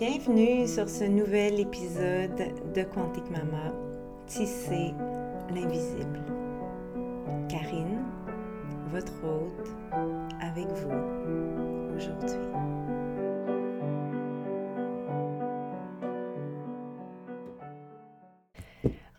Bienvenue 0.00 0.66
sur 0.66 0.88
ce 0.88 1.04
nouvel 1.04 1.60
épisode 1.60 2.34
de 2.74 2.82
Quantique 2.84 3.30
Mama, 3.30 3.74
Tisser 4.26 4.94
l'invisible. 5.54 6.22
Karine, 7.50 7.98
votre 8.90 9.12
hôte, 9.22 9.68
avec 10.40 10.68
vous 10.68 11.94
aujourd'hui. 11.94 12.38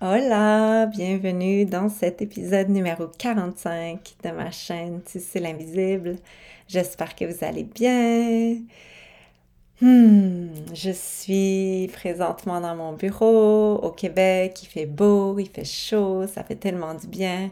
Hola, 0.02 0.88
bienvenue 0.88 1.66
dans 1.66 1.90
cet 1.90 2.24
épisode 2.24 2.70
numéro 2.70 3.06
45 3.06 4.16
de 4.24 4.32
ma 4.32 4.50
chaîne 4.50 5.04
Tisser 5.04 5.42
l'invisible. 5.42 6.16
J'espère 6.68 7.14
que 7.14 7.26
vous 7.26 7.46
allez 7.46 7.66
bien. 7.66 8.56
Hmm, 9.82 10.50
je 10.76 10.92
suis 10.92 11.90
présentement 11.92 12.62
dans 12.62 12.76
mon 12.76 12.94
bureau 12.94 13.78
au 13.78 13.90
Québec, 13.92 14.60
il 14.62 14.68
fait 14.68 14.86
beau, 14.86 15.40
il 15.40 15.50
fait 15.50 15.66
chaud, 15.66 16.28
ça 16.28 16.44
fait 16.44 16.56
tellement 16.56 16.94
du 16.94 17.08
bien 17.08 17.50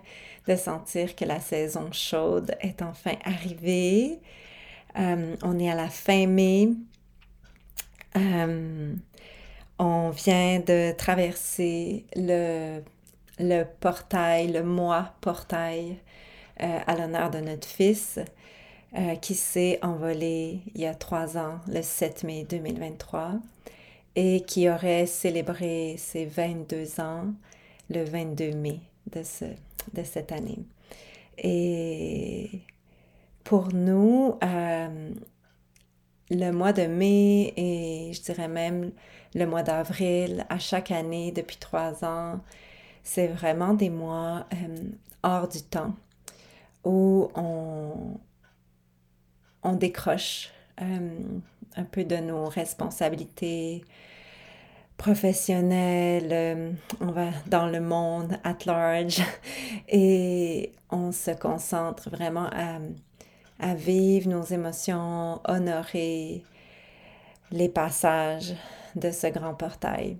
de 0.47 0.55
sentir 0.55 1.15
que 1.15 1.25
la 1.25 1.39
saison 1.39 1.91
chaude 1.91 2.55
est 2.61 2.83
enfin 2.83 3.13
arrivée. 3.23 4.19
Euh, 4.99 5.35
on 5.43 5.57
est 5.57 5.71
à 5.71 5.75
la 5.75 5.89
fin 5.89 6.27
mai. 6.27 6.69
Euh, 8.15 8.93
on 9.79 10.09
vient 10.11 10.59
de 10.59 10.91
traverser 10.95 12.05
le, 12.15 12.83
portail, 13.79 14.51
le 14.51 14.63
mois 14.63 15.13
portail 15.21 15.97
euh, 16.61 16.79
à 16.85 16.95
l'honneur 16.95 17.31
de 17.31 17.39
notre 17.39 17.67
fils. 17.67 18.19
Euh, 18.97 19.13
qui 19.17 19.35
s'est 19.35 19.77
envolé 19.83 20.61
il 20.73 20.81
y 20.81 20.87
a 20.87 20.95
trois 20.95 21.37
ans, 21.37 21.59
le 21.67 21.83
7 21.83 22.23
mai 22.23 22.43
2023, 22.49 23.33
et 24.15 24.41
qui 24.41 24.67
aurait 24.67 25.05
célébré 25.05 25.95
ses 25.99 26.25
22 26.25 26.99
ans 26.99 27.25
le 27.91 28.03
22 28.03 28.55
mai 28.55 28.79
de, 29.11 29.21
ce, 29.21 29.45
de 29.93 30.03
cette 30.03 30.31
année. 30.31 30.65
Et 31.37 32.49
pour 33.43 33.71
nous, 33.71 34.39
euh, 34.43 35.11
le 36.31 36.51
mois 36.51 36.73
de 36.73 36.87
mai 36.87 37.53
et 37.57 38.11
je 38.11 38.21
dirais 38.23 38.47
même 38.47 38.91
le 39.35 39.45
mois 39.45 39.61
d'avril, 39.61 40.47
à 40.49 40.57
chaque 40.57 40.89
année 40.89 41.31
depuis 41.31 41.57
trois 41.57 42.03
ans, 42.03 42.39
c'est 43.03 43.27
vraiment 43.27 43.75
des 43.75 43.91
mois 43.91 44.47
euh, 44.53 44.77
hors 45.21 45.47
du 45.47 45.61
temps 45.61 45.93
où 46.83 47.29
on, 47.35 48.17
on 49.63 49.73
décroche 49.73 50.51
euh, 50.81 51.19
un 51.75 51.83
peu 51.83 52.03
de 52.03 52.17
nos 52.17 52.45
responsabilités 52.45 53.83
professionnelles, 54.97 56.29
euh, 56.31 56.71
on 56.99 57.11
va 57.11 57.29
dans 57.47 57.67
le 57.67 57.79
monde 57.79 58.37
at 58.43 58.57
large 58.65 59.21
et 59.87 60.73
on 60.91 61.11
se 61.11 61.31
concentre 61.31 62.09
vraiment 62.09 62.49
à, 62.51 63.75
vivre 63.75 64.29
nos 64.29 64.43
émotions, 64.43 65.41
honorer 65.45 66.43
les 67.51 67.69
passages 67.69 68.53
de 68.95 69.11
ce 69.11 69.27
grand 69.27 69.53
portail. 69.53 70.17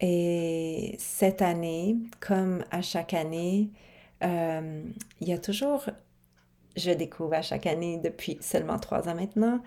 Et 0.00 0.96
cette 0.98 1.40
année, 1.40 1.96
comme 2.20 2.64
à 2.70 2.82
chaque 2.82 3.14
année, 3.14 3.70
euh, 4.22 4.82
il 5.20 5.28
y 5.28 5.32
a 5.32 5.38
toujours 5.38 5.84
je 6.76 6.90
découvre 6.90 7.34
à 7.34 7.42
chaque 7.42 7.66
année 7.66 7.98
depuis 7.98 8.38
seulement 8.40 8.78
trois 8.78 9.08
ans 9.08 9.14
maintenant, 9.14 9.60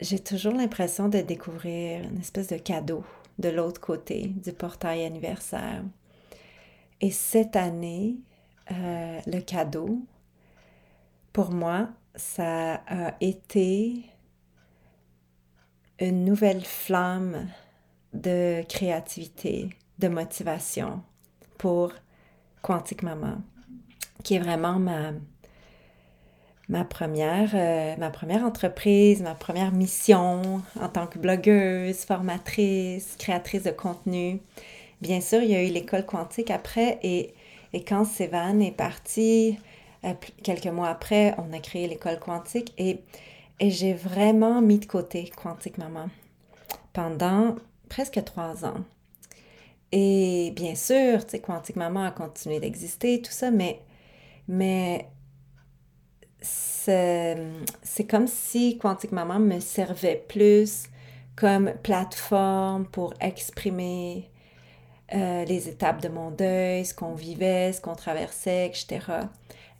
j'ai 0.00 0.18
toujours 0.18 0.54
l'impression 0.54 1.08
de 1.08 1.18
découvrir 1.18 2.02
une 2.02 2.18
espèce 2.18 2.48
de 2.48 2.56
cadeau 2.56 3.04
de 3.38 3.48
l'autre 3.48 3.80
côté 3.80 4.28
du 4.28 4.52
portail 4.52 5.04
anniversaire. 5.04 5.84
Et 7.00 7.10
cette 7.10 7.56
année, 7.56 8.16
euh, 8.70 9.20
le 9.26 9.40
cadeau, 9.40 10.00
pour 11.32 11.50
moi, 11.50 11.88
ça 12.14 12.74
a 12.86 13.14
été 13.20 14.04
une 15.98 16.24
nouvelle 16.24 16.64
flamme 16.64 17.48
de 18.12 18.62
créativité, 18.68 19.70
de 19.98 20.08
motivation 20.08 21.02
pour 21.58 21.92
Quantique 22.60 23.02
Maman, 23.02 23.38
qui 24.22 24.34
est 24.34 24.40
vraiment 24.40 24.78
ma, 24.78 25.12
ma 26.72 26.84
première, 26.84 27.50
euh, 27.54 28.10
première 28.10 28.44
entreprise, 28.44 29.20
ma 29.20 29.34
première 29.34 29.72
mission 29.72 30.62
en 30.80 30.88
tant 30.88 31.06
que 31.06 31.18
blogueuse, 31.18 31.98
formatrice, 31.98 33.14
créatrice 33.18 33.64
de 33.64 33.70
contenu. 33.70 34.40
Bien 35.02 35.20
sûr, 35.20 35.42
il 35.42 35.50
y 35.50 35.54
a 35.54 35.62
eu 35.62 35.70
l'école 35.70 36.06
quantique 36.06 36.50
après 36.50 36.98
et, 37.02 37.34
quand 37.86 38.06
Sévan 38.06 38.58
est 38.60 38.72
parti, 38.72 39.58
euh, 40.04 40.14
quelques 40.42 40.66
mois 40.66 40.88
après, 40.88 41.34
on 41.36 41.52
a 41.52 41.58
créé 41.58 41.86
l'école 41.86 42.18
quantique 42.18 42.72
et, 42.78 43.00
j'ai 43.60 43.92
vraiment 43.92 44.60
mis 44.60 44.80
de 44.80 44.86
côté 44.86 45.30
Quantique 45.40 45.78
Maman 45.78 46.08
pendant 46.92 47.54
presque 47.88 48.20
trois 48.24 48.64
ans. 48.64 48.80
Et 49.92 50.52
bien 50.56 50.74
sûr, 50.74 51.24
tu 51.24 51.38
Quantique 51.38 51.76
Maman 51.76 52.02
a 52.02 52.10
continué 52.10 52.58
d'exister, 52.58 53.22
tout 53.22 53.30
ça, 53.30 53.52
mais 53.52 55.06
c'est 56.42 58.06
comme 58.10 58.26
si 58.26 58.78
Quantique 58.78 59.12
Maman 59.12 59.38
me 59.38 59.60
servait 59.60 60.24
plus 60.28 60.84
comme 61.36 61.72
plateforme 61.82 62.86
pour 62.86 63.14
exprimer 63.20 64.30
euh, 65.14 65.44
les 65.44 65.68
étapes 65.68 66.02
de 66.02 66.08
mon 66.08 66.30
deuil, 66.30 66.84
ce 66.84 66.94
qu'on 66.94 67.14
vivait, 67.14 67.72
ce 67.72 67.80
qu'on 67.80 67.94
traversait, 67.94 68.66
etc. 68.66 69.00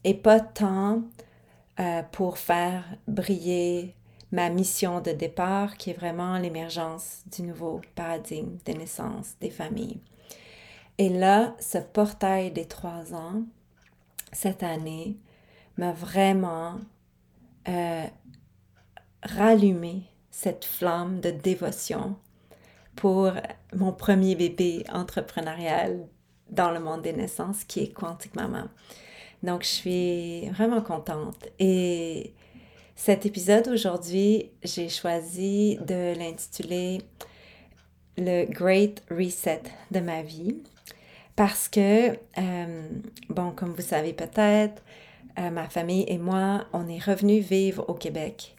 Et 0.05 0.15
pas 0.15 0.41
tant 0.41 1.03
euh, 1.81 2.03
pour 2.13 2.39
faire 2.39 2.85
briller 3.09 3.95
ma 4.31 4.49
mission 4.51 5.01
de 5.01 5.11
départ, 5.11 5.77
qui 5.77 5.91
est 5.91 5.95
vraiment 5.95 6.39
l'émergence 6.39 7.23
du 7.31 7.43
nouveau 7.43 7.81
paradigme 7.95 8.57
de 8.65 8.73
naissance 8.73 9.35
des 9.41 9.51
familles. 9.51 10.01
Et 10.99 11.09
là, 11.09 11.55
ce 11.61 11.79
portail 11.79 12.51
des 12.51 12.67
trois 12.67 13.15
ans, 13.15 13.43
cette 14.33 14.63
année, 14.63 15.17
m'a 15.77 15.93
vraiment 15.93 16.81
euh, 17.69 18.07
rallumé 19.23 20.03
cette 20.31 20.65
flamme 20.65 21.21
de 21.21 21.31
dévotion 21.31 22.17
pour 22.97 23.33
mon 23.75 23.93
premier 23.93 24.35
bébé 24.35 24.85
entrepreneurial 24.93 26.07
dans 26.51 26.71
le 26.71 26.81
monde 26.81 27.03
des 27.03 27.13
naissances 27.13 27.65
qui 27.65 27.81
est 27.81 27.93
Quantique 27.93 28.37
Maman. 28.37 28.65
Donc, 29.43 29.63
je 29.63 29.69
suis 29.69 30.49
vraiment 30.51 30.83
contente. 30.83 31.49
Et 31.59 32.35
cet 32.95 33.27
épisode 33.27 33.69
aujourd'hui, 33.69 34.51
j'ai 34.63 34.89
choisi 34.89 35.79
de 35.87 36.17
l'intituler 36.17 37.03
Le 38.17 38.45
Great 38.45 39.03
Reset 39.11 39.63
de 39.91 40.01
ma 40.01 40.23
vie 40.23 40.63
parce 41.35 41.69
que, 41.69 42.11
euh, 42.11 42.89
bon, 43.31 43.51
comme 43.53 43.73
vous 43.73 43.83
savez 43.83 44.13
peut-être, 44.13 44.83
euh, 45.39 45.51
ma 45.51 45.69
famille 45.69 46.05
et 46.09 46.19
moi, 46.19 46.67
on 46.73 46.89
est 46.89 47.03
revenus 47.03 47.45
vivre 47.45 47.85
au 47.89 47.95
Québec 47.95 48.55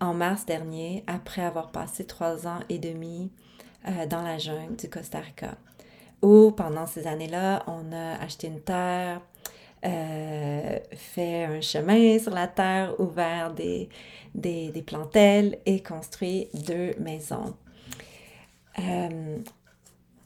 en 0.00 0.14
mars 0.14 0.46
dernier 0.46 1.02
après 1.06 1.42
avoir 1.42 1.72
passé 1.72 2.04
trois 2.04 2.46
ans 2.46 2.60
et 2.68 2.78
demi 2.78 3.30
euh, 3.88 4.06
dans 4.06 4.22
la 4.22 4.38
jungle 4.38 4.76
du 4.76 4.88
Costa 4.88 5.18
Rica. 5.18 5.56
Où 6.22 6.52
pendant 6.52 6.86
ces 6.86 7.08
années-là, 7.08 7.64
on 7.66 7.92
a 7.92 8.22
acheté 8.22 8.46
une 8.46 8.60
terre, 8.60 9.20
euh, 9.84 10.78
fait 10.92 11.44
un 11.44 11.60
chemin 11.60 12.18
sur 12.20 12.32
la 12.32 12.46
terre, 12.46 12.94
ouvert 13.00 13.52
des, 13.52 13.88
des, 14.34 14.84
plantelles 14.86 15.58
et 15.66 15.82
construit 15.82 16.48
deux 16.54 16.92
maisons. 17.00 17.56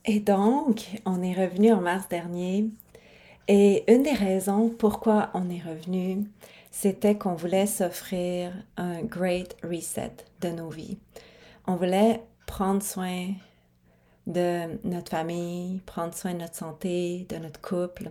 et 0.05 0.21
donc, 0.21 1.01
on 1.07 1.23
est 1.23 1.33
revenu 1.33 1.73
en 1.73 1.81
mars 1.81 2.07
dernier 2.09 2.67
et 3.49 3.91
une 3.93 4.03
des 4.03 4.13
raisons 4.13 4.69
pourquoi 4.69 5.31
on 5.35 5.49
est 5.51 5.63
revenu, 5.63 6.25
c'était 6.71 7.17
qu'on 7.17 7.35
voulait 7.35 7.67
s'offrir 7.67 8.53
un 8.77 9.03
great 9.03 9.57
reset 9.63 10.13
de 10.41 10.49
nos 10.49 10.69
vies. 10.69 10.99
On 11.67 11.77
voulait 11.77 12.23
prendre 12.47 12.83
soin 12.83 13.29
de 14.27 14.79
notre 14.85 15.11
famille, 15.11 15.81
prendre 15.87 16.15
soin 16.15 16.35
de 16.35 16.41
notre 16.41 16.57
santé, 16.57 17.27
de 17.29 17.37
notre 17.37 17.61
couple. 17.61 18.11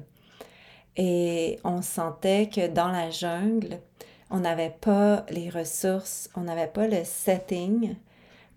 Et 0.96 1.60
on 1.64 1.82
sentait 1.82 2.50
que 2.50 2.68
dans 2.68 2.88
la 2.88 3.12
jungle, 3.12 3.80
on 4.32 4.40
n'avait 4.40 4.76
pas 4.82 5.26
les 5.30 5.50
ressources, 5.50 6.30
on 6.36 6.42
n'avait 6.42 6.68
pas 6.68 6.88
le 6.88 7.04
setting 7.04 7.96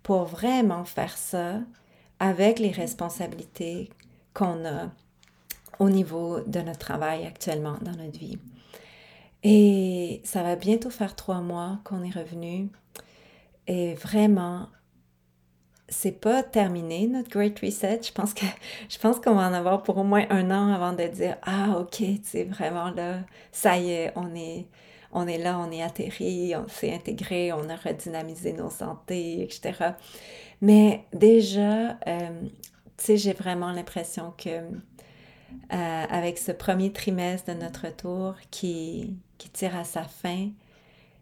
pour 0.01 0.23
vraiment 0.23 0.85
faire 0.85 1.17
ça 1.17 1.59
avec 2.19 2.59
les 2.59 2.71
responsabilités 2.71 3.89
qu'on 4.33 4.65
a 4.65 4.89
au 5.79 5.89
niveau 5.89 6.41
de 6.41 6.59
notre 6.59 6.79
travail 6.79 7.25
actuellement 7.25 7.77
dans 7.81 7.95
notre 7.95 8.19
vie. 8.19 8.37
Et 9.43 10.21
ça 10.25 10.43
va 10.43 10.55
bientôt 10.55 10.89
faire 10.89 11.15
trois 11.15 11.41
mois 11.41 11.79
qu'on 11.85 12.03
est 12.03 12.11
revenu. 12.11 12.69
Et 13.67 13.93
vraiment, 13.95 14.67
c'est 15.87 16.19
pas 16.19 16.43
terminé 16.43 17.07
notre 17.07 17.29
Great 17.29 17.57
Reset. 17.59 18.01
Je 18.03 18.11
pense 18.11 18.33
que 18.33 18.45
je 18.89 18.97
pense 18.97 19.19
qu'on 19.19 19.35
va 19.35 19.47
en 19.47 19.53
avoir 19.53 19.83
pour 19.83 19.97
au 19.97 20.03
moins 20.03 20.25
un 20.29 20.51
an 20.51 20.73
avant 20.73 20.93
de 20.93 21.03
dire 21.07 21.37
ah 21.43 21.77
ok 21.79 22.03
c'est 22.23 22.43
vraiment 22.43 22.91
là 22.91 23.21
ça 23.51 23.77
y 23.77 23.91
est 23.91 24.13
on 24.15 24.35
est 24.35 24.67
on 25.11 25.27
est 25.27 25.37
là 25.37 25.59
on 25.59 25.71
est 25.71 25.81
atterri 25.81 26.53
on 26.55 26.67
s'est 26.67 26.93
intégré 26.93 27.51
on 27.51 27.67
a 27.69 27.75
redynamisé 27.75 28.53
nos 28.53 28.69
santé 28.69 29.43
etc. 29.43 29.93
Mais 30.61 31.05
déjà 31.13 31.97
euh, 32.07 32.41
tu 32.97 33.05
sais 33.05 33.17
j'ai 33.17 33.33
vraiment 33.33 33.71
l'impression 33.71 34.33
que 34.37 34.61
euh, 35.71 36.05
avec 36.09 36.37
ce 36.37 36.51
premier 36.51 36.91
trimestre 36.91 37.53
de 37.53 37.59
notre 37.59 37.87
retour 37.87 38.35
qui 38.51 39.17
qui 39.37 39.49
tire 39.49 39.75
à 39.75 39.83
sa 39.83 40.03
fin 40.03 40.49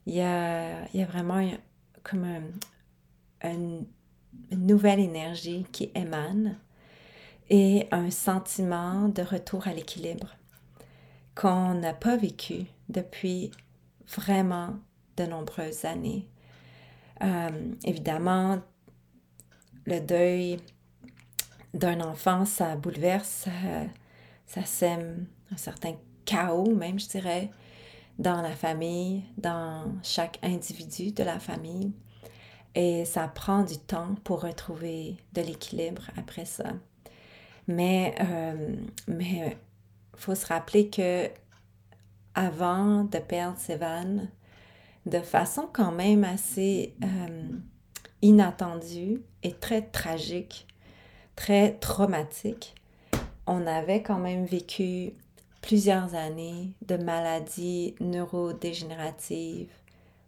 il 0.05 0.13
y 0.13 0.21
a 0.21 0.85
il 0.93 0.99
y 0.99 1.03
a 1.03 1.05
vraiment 1.05 1.45
comme 2.03 2.23
un, 2.23 2.41
un 3.49 3.81
une 4.51 4.65
nouvelle 4.65 4.99
énergie 4.99 5.65
qui 5.71 5.91
émane 5.95 6.57
et 7.49 7.87
un 7.91 8.11
sentiment 8.11 9.07
de 9.09 9.21
retour 9.21 9.67
à 9.67 9.73
l'équilibre 9.73 10.35
qu'on 11.35 11.75
n'a 11.75 11.93
pas 11.93 12.17
vécu 12.17 12.65
depuis 12.89 13.51
vraiment 14.07 14.75
de 15.17 15.25
nombreuses 15.25 15.85
années. 15.85 16.27
Euh, 17.23 17.73
évidemment, 17.83 18.59
le 19.85 19.99
deuil 19.99 20.57
d'un 21.73 22.01
enfant, 22.01 22.45
ça 22.45 22.75
bouleverse, 22.75 23.45
ça, 23.45 23.51
ça, 24.47 24.63
sème 24.65 25.27
un 25.51 25.57
certain 25.57 25.93
chaos 26.25 26.73
même, 26.73 26.99
je 26.99 27.07
dirais, 27.07 27.51
dans 28.17 28.41
la 28.41 28.55
famille, 28.55 29.23
dans 29.37 29.85
chaque 30.03 30.39
individu 30.41 31.11
de 31.11 31.23
la 31.23 31.39
famille. 31.39 31.93
Et 32.75 33.05
ça 33.05 33.27
prend 33.27 33.63
du 33.63 33.77
temps 33.77 34.15
pour 34.23 34.41
retrouver 34.41 35.17
de 35.33 35.41
l'équilibre 35.41 36.03
après 36.17 36.45
ça. 36.45 36.73
Mais 37.67 38.15
euh, 38.21 38.75
mais 39.07 39.57
faut 40.15 40.35
se 40.35 40.45
rappeler 40.45 40.89
que 40.89 41.29
avant 42.33 43.03
de 43.03 43.17
perdre 43.17 43.57
Sévan, 43.57 44.27
de 45.05 45.19
façon 45.19 45.67
quand 45.71 45.91
même 45.91 46.23
assez 46.23 46.93
euh, 47.03 47.49
inattendue 48.21 49.21
et 49.43 49.53
très 49.53 49.81
tragique, 49.81 50.67
très 51.35 51.73
traumatique, 51.73 52.75
on 53.47 53.65
avait 53.65 54.03
quand 54.03 54.19
même 54.19 54.45
vécu 54.45 55.13
plusieurs 55.61 56.13
années 56.13 56.73
de 56.85 56.97
maladies 56.97 57.95
neurodégénératives 57.99 59.71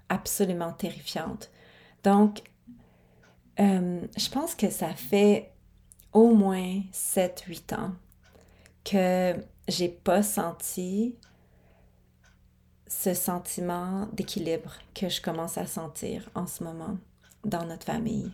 absolument 0.09 0.73
terrifiantes 0.73 1.51
donc, 2.03 2.43
euh, 3.59 4.01
je 4.17 4.29
pense 4.29 4.55
que 4.55 4.69
ça 4.69 4.93
fait 4.93 5.51
au 6.13 6.33
moins 6.33 6.81
7-8 6.93 7.75
ans 7.75 7.93
que 8.83 9.35
j'ai 9.67 9.89
pas 9.89 10.23
senti 10.23 11.15
ce 12.87 13.13
sentiment 13.13 14.07
d'équilibre 14.13 14.73
que 14.95 15.09
je 15.09 15.21
commence 15.21 15.57
à 15.57 15.67
sentir 15.67 16.29
en 16.33 16.47
ce 16.47 16.63
moment 16.63 16.97
dans 17.43 17.65
notre 17.65 17.85
famille. 17.85 18.31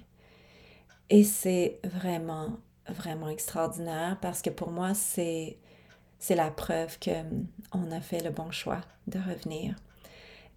Et 1.10 1.24
c'est 1.24 1.80
vraiment, 1.84 2.58
vraiment 2.90 3.30
extraordinaire 3.30 4.18
parce 4.22 4.42
que 4.42 4.50
pour 4.50 4.72
moi, 4.72 4.94
c'est, 4.94 5.58
c'est 6.20 6.36
la 6.36 6.52
preuve 6.52 6.98
qu'on 7.00 7.92
a 7.92 8.02
fait 8.02 8.24
le 8.24 8.32
bon 8.32 8.52
choix 8.52 8.82
de 9.08 9.20
revenir. 9.20 9.76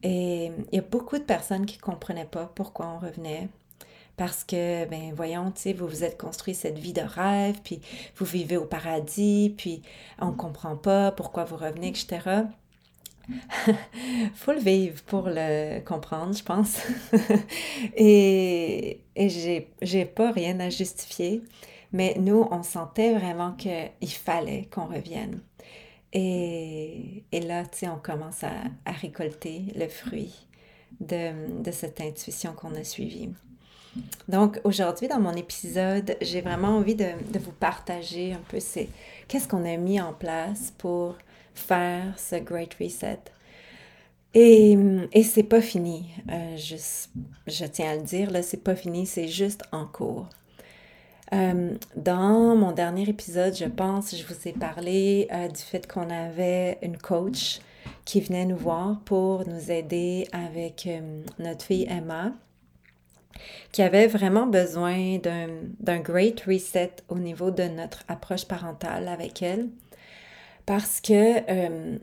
Et 0.03 0.53
il 0.73 0.77
y 0.77 0.79
a 0.79 0.83
beaucoup 0.83 1.19
de 1.19 1.25
personnes 1.25 1.67
qui 1.67 1.77
ne 1.77 1.83
comprenaient 1.83 2.25
pas 2.25 2.51
pourquoi 2.55 2.87
on 2.87 2.99
revenait. 2.99 3.49
Parce 4.17 4.43
que, 4.43 4.85
ben 4.87 5.13
voyons, 5.15 5.53
tu 5.53 5.63
sais, 5.63 5.73
vous 5.73 5.87
vous 5.87 6.03
êtes 6.03 6.19
construit 6.19 6.55
cette 6.55 6.79
vie 6.79 6.93
de 6.93 7.03
rêve, 7.03 7.61
puis 7.63 7.81
vous 8.17 8.25
vivez 8.25 8.57
au 8.57 8.65
paradis, 8.65 9.55
puis 9.57 9.83
on 10.21 10.27
ne 10.27 10.37
comprend 10.37 10.77
pas 10.77 11.13
pourquoi 11.13 11.45
vous 11.45 11.57
revenez, 11.57 11.89
etc. 11.89 12.43
faut 14.35 14.53
le 14.53 14.59
vivre 14.59 15.03
pour 15.05 15.29
le 15.29 15.81
comprendre, 15.81 16.35
je 16.35 16.43
pense. 16.43 16.79
et 17.97 19.01
et 19.19 19.67
j'ai 19.83 20.05
pas 20.05 20.31
rien 20.31 20.59
à 20.61 20.71
justifier, 20.71 21.43
mais 21.93 22.15
nous, 22.19 22.47
on 22.51 22.63
sentait 22.63 23.15
vraiment 23.15 23.53
qu'il 23.53 24.11
fallait 24.11 24.69
qu'on 24.71 24.87
revienne. 24.87 25.41
Et, 26.13 27.25
et 27.33 27.41
là, 27.41 27.65
tu 27.65 27.79
sais, 27.79 27.89
on 27.89 27.99
commence 27.99 28.43
à, 28.45 28.53
récolter 28.87 29.65
le 29.77 29.89
fruit 29.89 30.35
de, 31.01 31.71
cette 31.71 32.01
intuition 32.01 32.53
qu'on 32.53 32.75
a 32.75 32.85
suivie. 32.85 33.31
Donc 34.29 34.61
aujourd'hui, 34.65 35.09
dans 35.09 35.21
mon 35.21 35.33
épisode, 35.33 36.17
j'ai 36.21 36.41
vraiment 36.41 36.77
envie 36.77 36.95
de, 36.95 37.07
vous 37.39 37.53
partager 37.53 38.33
un 38.33 38.41
peu 38.49 38.59
qu'est-ce 39.27 39.49
qu'on 39.49 39.65
a 39.65 39.77
mis 39.77 40.01
en 40.01 40.13
place 40.13 40.73
pour 40.79 41.17
faire 41.55 42.19
ce 42.19 42.37
Great 42.37 42.75
Reset. 42.75 43.19
Et, 44.35 44.77
et 45.13 45.23
c'est 45.23 45.43
pas 45.43 45.63
fini. 45.63 46.11
Euh, 46.31 46.57
je, 46.57 46.77
je, 47.47 47.65
tiens 47.65 47.93
à 47.93 47.97
le 47.97 48.03
dire, 48.03 48.31
là, 48.31 48.43
c'est 48.43 48.63
pas 48.63 48.77
fini, 48.77 49.07
c'est 49.07 49.27
juste 49.27 49.63
en 49.73 49.87
cours. 49.87 50.29
Euh, 51.33 51.75
dans 51.95 52.57
mon 52.57 52.73
dernier 52.73 53.09
épisode, 53.09 53.55
je 53.55 53.67
pense, 53.67 54.17
je 54.17 54.25
vous 54.25 54.49
ai 54.49 54.53
parlé 54.53 55.29
euh, 55.33 55.49
du 55.49 55.61
fait 55.61 55.87
qu'on 55.87 56.09
avait 56.09 56.79
une 56.83 56.97
coach 56.97 57.61
qui 58.05 58.21
venait 58.21 58.47
nous 58.47 58.57
voir 58.57 59.01
pour 59.05 59.47
nous 59.47 59.71
aider 59.71 60.27
avec 60.33 60.87
euh, 60.87 61.23
notre 61.39 61.65
fille 61.65 61.87
Emma, 61.91 62.33
qui 63.73 63.83
avait 63.83 64.07
vraiment 64.07 64.47
besoin 64.47 65.19
d'un 65.19 66.01
great 66.01 66.41
reset 66.47 66.93
au 67.09 67.19
niveau 67.19 67.51
de 67.51 67.65
notre 67.65 68.05
approche 68.09 68.47
parentale 68.47 69.07
avec 69.09 69.43
elle. 69.43 69.69
Parce 70.65 71.01
que 71.01 71.13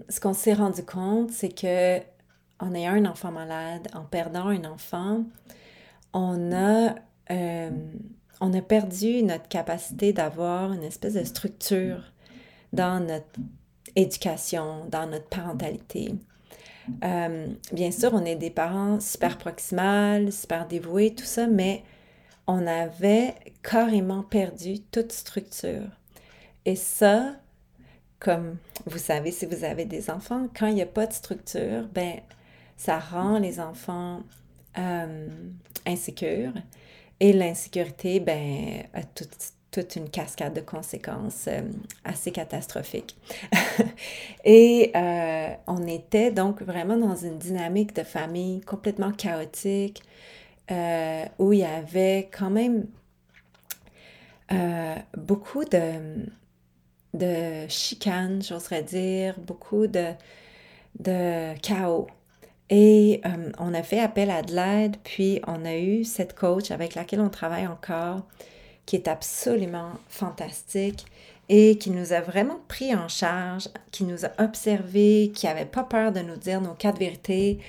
ce 0.10 0.20
qu'on 0.20 0.34
s'est 0.34 0.54
rendu 0.54 0.84
compte, 0.84 1.32
c'est 1.32 1.50
que 1.50 2.00
en 2.60 2.74
ayant 2.74 2.94
un 2.94 3.06
enfant 3.06 3.32
malade, 3.32 3.88
en 3.94 4.04
perdant 4.06 4.48
un 4.48 4.64
enfant, 4.64 5.24
on 6.14 6.52
a 6.54 6.96
on 8.42 8.54
a 8.54 8.62
perdu 8.62 9.24
notre 9.24 9.48
capacité 9.48 10.14
d'avoir 10.14 10.74
une 10.74 10.84
espèce 10.84 11.14
de 11.14 11.24
structure 11.24 12.04
dans 12.74 13.00
notre 13.00 13.40
éducation, 13.96 14.86
dans 14.90 15.08
notre 15.08 15.28
parentalité. 15.28 16.16
Euh, 17.04 17.48
bien 17.72 17.92
sûr, 17.92 18.14
on 18.14 18.26
est 18.26 18.36
des 18.36 18.50
parents 18.50 19.00
super 19.00 19.38
proximales, 19.38 20.32
super 20.32 20.68
dévoués, 20.68 21.16
tout 21.16 21.26
ça, 21.26 21.48
mais 21.48 21.84
on 22.48 22.68
avait 22.68 23.34
carrément 23.64 24.22
perdu 24.22 24.80
toute 24.92 25.12
structure. 25.12 25.88
Et 26.66 26.76
ça, 26.76 27.36
comme 28.20 28.58
vous 28.86 28.98
savez, 28.98 29.32
si 29.32 29.46
vous 29.46 29.64
avez 29.64 29.86
des 29.86 30.10
enfants, 30.10 30.48
quand 30.58 30.68
il 30.68 30.76
n'y 30.76 30.82
a 30.82 30.88
pas 30.88 31.08
de 31.08 31.14
structure, 31.14 31.88
ben, 31.94 32.20
ça 32.78 33.00
rend 33.00 33.40
les 33.40 33.60
enfants 33.60 34.22
euh, 34.78 35.28
insécures 35.86 36.54
et 37.20 37.34
l'insécurité, 37.34 38.20
ben, 38.20 38.84
a 38.94 39.04
toute 39.04 39.96
une 39.98 40.10
cascade 40.10 40.54
de 40.54 40.62
conséquences 40.62 41.46
euh, 41.48 41.62
assez 42.04 42.32
catastrophiques. 42.32 43.18
et 44.46 44.92
euh, 44.96 45.50
on 45.68 45.86
était 45.88 46.32
donc 46.32 46.62
vraiment 46.62 46.98
dans 46.98 47.16
une 47.16 47.38
dynamique 47.38 47.96
de 47.96 48.04
famille 48.04 48.62
complètement 48.62 49.12
chaotique, 49.12 50.02
euh, 50.72 51.26
où 51.40 51.54
il 51.54 51.60
y 51.60 51.64
avait 51.64 52.30
quand 52.32 52.50
même 52.50 52.86
beaucoup 55.18 55.66
de, 55.66 56.26
de 57.16 57.68
chicanes, 57.68 58.44
j'oserais 58.44 58.84
dire, 58.84 59.40
beaucoup 59.40 59.88
de, 59.88 60.12
de 61.00 61.58
chaos 61.62 62.08
et 62.70 63.22
euh, 63.26 63.52
on 63.60 63.74
a 63.74 63.84
fait 63.84 64.00
appel 64.00 64.32
à 64.32 64.42
de 64.42 64.54
l'aide, 64.54 64.98
puis 65.04 65.40
on 65.48 65.66
a 65.66 65.78
eu 65.78 66.04
cette 66.04 66.34
coach 66.36 66.72
avec 66.72 66.96
laquelle 66.96 67.22
on 67.22 67.30
travaille 67.30 67.68
encore, 67.68 68.24
qui 68.86 68.96
est 68.96 69.08
absolument 69.08 69.92
fantastique 70.10 71.06
et 71.48 71.78
qui 71.78 71.92
nous 71.92 72.12
a 72.12 72.22
vraiment 72.22 72.60
pris 72.68 72.96
en 72.96 73.08
charge, 73.08 73.70
qui 73.92 74.04
nous 74.04 74.26
a 74.26 74.30
observé, 74.40 75.32
qui 75.36 75.46
n'avait 75.46 75.66
pas 75.66 75.84
peur 75.84 76.12
de 76.12 76.22
nous 76.22 76.38
dire 76.38 76.60
nos 76.60 76.74
quatre 76.74 76.98
vérités. 76.98 77.60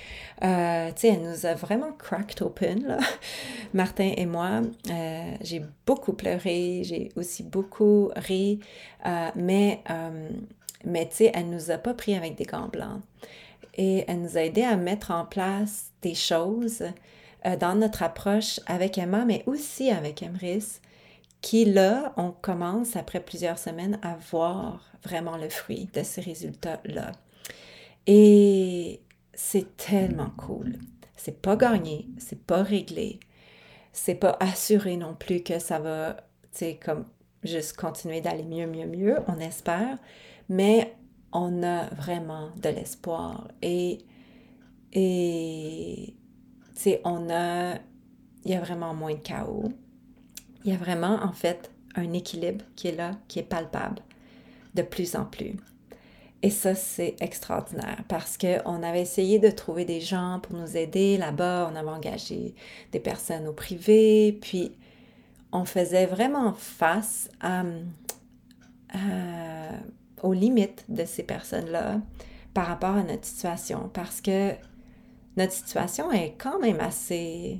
Euh, 0.43 0.87
tu 0.87 1.01
sais, 1.01 1.07
elle 1.09 1.21
nous 1.21 1.45
a 1.45 1.53
vraiment 1.53 1.91
cracked 1.91 2.41
open, 2.41 2.87
là. 2.87 2.97
Martin 3.75 4.13
et 4.17 4.25
moi. 4.25 4.61
Euh, 4.89 5.31
j'ai 5.41 5.61
beaucoup 5.85 6.13
pleuré, 6.13 6.81
j'ai 6.85 7.11
aussi 7.15 7.43
beaucoup 7.43 8.09
ri, 8.15 8.61
mais, 9.35 9.83
mais 10.83 11.07
tu 11.07 11.17
sais, 11.17 11.31
elle 11.35 11.51
nous 11.51 11.69
a 11.69 11.77
pas 11.77 11.93
pris 11.93 12.15
avec 12.15 12.33
des 12.33 12.45
gants 12.45 12.69
blancs 12.69 13.01
et 13.77 14.03
elle 14.07 14.21
nous 14.21 14.37
a 14.37 14.41
aidé 14.41 14.63
à 14.63 14.75
mettre 14.75 15.11
en 15.11 15.25
place 15.25 15.91
des 16.01 16.15
choses 16.15 16.83
euh, 17.45 17.55
dans 17.55 17.75
notre 17.75 18.03
approche 18.03 18.59
avec 18.65 18.97
Emma, 18.97 19.25
mais 19.25 19.43
aussi 19.45 19.89
avec 19.91 20.23
Emrys, 20.23 20.79
qui 21.41 21.65
là, 21.65 22.13
on 22.17 22.31
commence 22.31 22.95
après 22.95 23.19
plusieurs 23.19 23.59
semaines 23.59 23.99
à 24.01 24.15
voir 24.31 24.91
vraiment 25.03 25.37
le 25.37 25.49
fruit 25.49 25.87
de 25.93 26.03
ces 26.03 26.21
résultats-là. 26.21 27.11
Et 28.07 29.01
c'est 29.33 29.77
tellement 29.77 30.31
cool. 30.37 30.77
C'est 31.15 31.41
pas 31.41 31.55
gagné, 31.55 32.07
c'est 32.17 32.41
pas 32.41 32.63
réglé. 32.63 33.19
c'est 33.93 34.15
pas 34.15 34.37
assuré 34.39 34.95
non 34.95 35.15
plus 35.15 35.41
que 35.41 35.59
ça 35.59 35.79
va, 35.79 36.17
tu 36.51 36.59
sais, 36.59 36.79
comme 36.83 37.05
juste 37.43 37.75
continuer 37.75 38.21
d'aller 38.21 38.43
mieux, 38.43 38.67
mieux, 38.67 38.85
mieux, 38.85 39.17
on 39.27 39.39
espère, 39.39 39.97
mais 40.49 40.95
on 41.31 41.63
a 41.63 41.85
vraiment 41.93 42.49
de 42.61 42.69
l'espoir 42.69 43.47
et, 43.61 43.99
et 44.93 46.15
on 47.03 47.29
a, 47.29 47.75
il 48.45 48.51
y 48.51 48.53
a 48.53 48.59
vraiment 48.59 48.93
moins 48.93 49.13
de 49.13 49.19
chaos. 49.19 49.71
Il 50.63 50.71
y 50.71 50.75
a 50.75 50.77
vraiment, 50.77 51.19
en 51.23 51.33
fait, 51.33 51.71
un 51.95 52.13
équilibre 52.13 52.63
qui 52.75 52.87
est 52.87 52.95
là, 52.95 53.11
qui 53.27 53.39
est 53.39 53.43
palpable 53.43 54.01
de 54.75 54.81
plus 54.81 55.15
en 55.15 55.25
plus. 55.25 55.55
Et 56.43 56.51
ça, 56.51 56.75
c'est 56.75 57.15
extraordinaire 57.19 58.03
parce 58.07 58.37
qu'on 58.37 58.83
avait 58.83 59.01
essayé 59.01 59.39
de 59.39 59.49
trouver 59.49 59.85
des 59.85 60.01
gens 60.01 60.39
pour 60.41 60.55
nous 60.55 60.77
aider 60.77 61.17
là-bas. 61.17 61.69
On 61.71 61.75
avait 61.75 61.89
engagé 61.89 62.53
des 62.91 62.99
personnes 62.99 63.47
au 63.47 63.53
privé, 63.53 64.37
puis 64.39 64.71
on 65.51 65.65
faisait 65.65 66.05
vraiment 66.05 66.53
face 66.53 67.29
aux 70.23 70.33
limites 70.33 70.85
de 70.89 71.05
ces 71.05 71.23
personnes-là 71.23 72.01
par 72.53 72.67
rapport 72.67 72.95
à 72.95 73.03
notre 73.03 73.25
situation 73.25 73.89
parce 73.93 74.21
que 74.21 74.51
notre 75.37 75.53
situation 75.53 76.11
est 76.11 76.33
quand 76.37 76.59
même 76.59 76.79
assez 76.79 77.59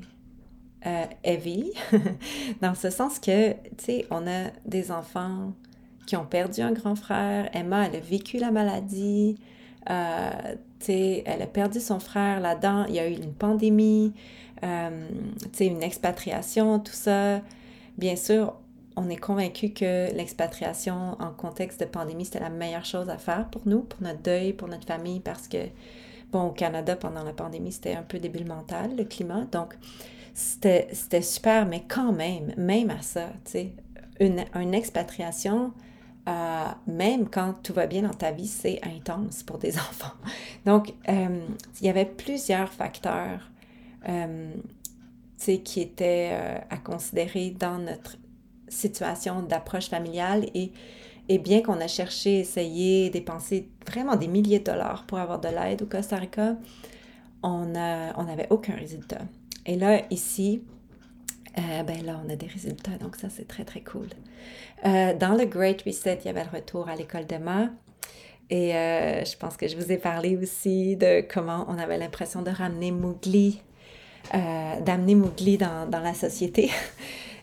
euh, 0.85 1.05
heavy, 1.23 1.71
dans 2.61 2.75
ce 2.75 2.89
sens 2.89 3.19
que, 3.19 3.51
tu 3.51 3.57
sais, 3.77 4.07
on 4.09 4.27
a 4.27 4.51
des 4.65 4.91
enfants 4.91 5.53
qui 6.05 6.15
ont 6.15 6.25
perdu 6.25 6.61
un 6.61 6.71
grand 6.71 6.95
frère. 6.95 7.49
Emma, 7.53 7.87
elle 7.87 7.97
a 7.97 7.99
vécu 7.99 8.37
la 8.37 8.51
maladie. 8.51 9.37
Euh, 9.89 10.55
elle 10.87 11.41
a 11.41 11.47
perdu 11.47 11.79
son 11.79 11.99
frère 11.99 12.39
là-dedans. 12.39 12.85
Il 12.87 12.95
y 12.95 12.99
a 12.99 13.07
eu 13.07 13.13
une 13.13 13.33
pandémie, 13.33 14.13
euh, 14.63 15.07
une 15.59 15.83
expatriation, 15.83 16.79
tout 16.79 16.93
ça. 16.93 17.41
Bien 17.97 18.15
sûr, 18.15 18.53
on 18.97 19.09
est 19.09 19.17
convaincu 19.17 19.69
que 19.69 20.11
l'expatriation 20.13 21.15
en 21.21 21.31
contexte 21.31 21.79
de 21.79 21.85
pandémie, 21.85 22.25
c'était 22.25 22.39
la 22.39 22.49
meilleure 22.49 22.83
chose 22.83 23.09
à 23.09 23.17
faire 23.19 23.47
pour 23.49 23.61
nous, 23.65 23.81
pour 23.81 24.01
notre 24.01 24.21
deuil, 24.21 24.53
pour 24.53 24.67
notre 24.67 24.87
famille, 24.87 25.19
parce 25.19 25.47
que, 25.47 25.67
bon, 26.31 26.47
au 26.47 26.51
Canada, 26.51 26.95
pendant 26.95 27.23
la 27.23 27.31
pandémie, 27.31 27.71
c'était 27.71 27.93
un 27.93 28.01
peu 28.01 28.17
débile 28.17 28.47
mental, 28.47 28.95
le 28.97 29.03
climat. 29.03 29.45
Donc, 29.51 29.77
c'était 30.33 31.21
super, 31.21 31.67
mais 31.67 31.83
quand 31.87 32.11
même, 32.11 32.53
même 32.57 32.89
à 32.89 33.03
ça, 33.03 33.29
tu 33.45 33.51
sais, 33.51 33.71
une, 34.19 34.73
expatriation, 34.73 35.73
euh, 36.27 36.65
même 36.87 37.29
quand 37.29 37.53
tout 37.61 37.73
va 37.73 37.85
bien 37.85 38.01
dans 38.01 38.15
ta 38.15 38.31
vie, 38.31 38.47
c'est 38.47 38.79
intense 38.83 39.43
pour 39.43 39.59
des 39.59 39.77
enfants. 39.77 40.15
Donc, 40.65 40.91
euh, 41.07 41.39
il 41.79 41.85
y 41.85 41.89
avait 41.89 42.05
plusieurs 42.05 42.73
facteurs 42.73 43.51
euh, 44.09 44.51
qui 45.63 45.81
étaient 45.81 46.35
à 46.69 46.77
considérer 46.77 47.51
dans 47.51 47.77
notre 47.77 48.17
situation 48.67 49.41
d'approche 49.41 49.89
familiale 49.89 50.45
et, 50.53 50.71
bien 51.39 51.61
qu'on 51.61 51.79
a 51.81 51.87
cherché, 51.87 52.39
essayé, 52.39 53.09
dépensé 53.09 53.69
vraiment 53.85 54.15
des 54.15 54.27
milliers 54.27 54.59
de 54.59 54.65
dollars 54.65 55.05
pour 55.05 55.17
avoir 55.17 55.39
de 55.39 55.49
l'aide 55.49 55.81
au 55.81 55.85
Costa 55.85 56.15
Rica, 56.15 56.55
on 57.43 57.65
n'avait 57.65 58.47
aucun 58.49 58.75
résultat. 58.75 59.21
Et 59.65 59.75
là, 59.75 60.01
ici, 60.09 60.61
euh, 61.57 61.83
ben 61.83 62.05
là, 62.05 62.19
on 62.25 62.29
a 62.29 62.35
des 62.35 62.47
résultats, 62.47 62.97
donc 62.99 63.15
ça, 63.15 63.29
c'est 63.29 63.47
très, 63.47 63.65
très 63.65 63.81
cool. 63.81 64.07
Euh, 64.85 65.13
dans 65.13 65.33
le 65.33 65.45
Great 65.45 65.81
Reset, 65.81 66.19
il 66.23 66.27
y 66.27 66.29
avait 66.29 66.43
le 66.43 66.55
retour 66.55 66.87
à 66.87 66.95
l'école 66.95 67.25
d'Emma. 67.25 67.69
Et 68.49 68.75
euh, 68.75 69.25
je 69.25 69.35
pense 69.35 69.57
que 69.57 69.67
je 69.67 69.75
vous 69.75 69.91
ai 69.91 69.97
parlé 69.97 70.37
aussi 70.37 70.95
de 70.95 71.21
comment 71.21 71.65
on 71.67 71.77
avait 71.77 71.97
l'impression 71.97 72.41
de 72.43 72.51
ramener 72.51 72.91
Mowgli, 72.91 73.61
d'amener 74.33 75.15
Mowgli 75.15 75.57
dans, 75.57 75.89
la 75.91 76.13
société. 76.13 76.69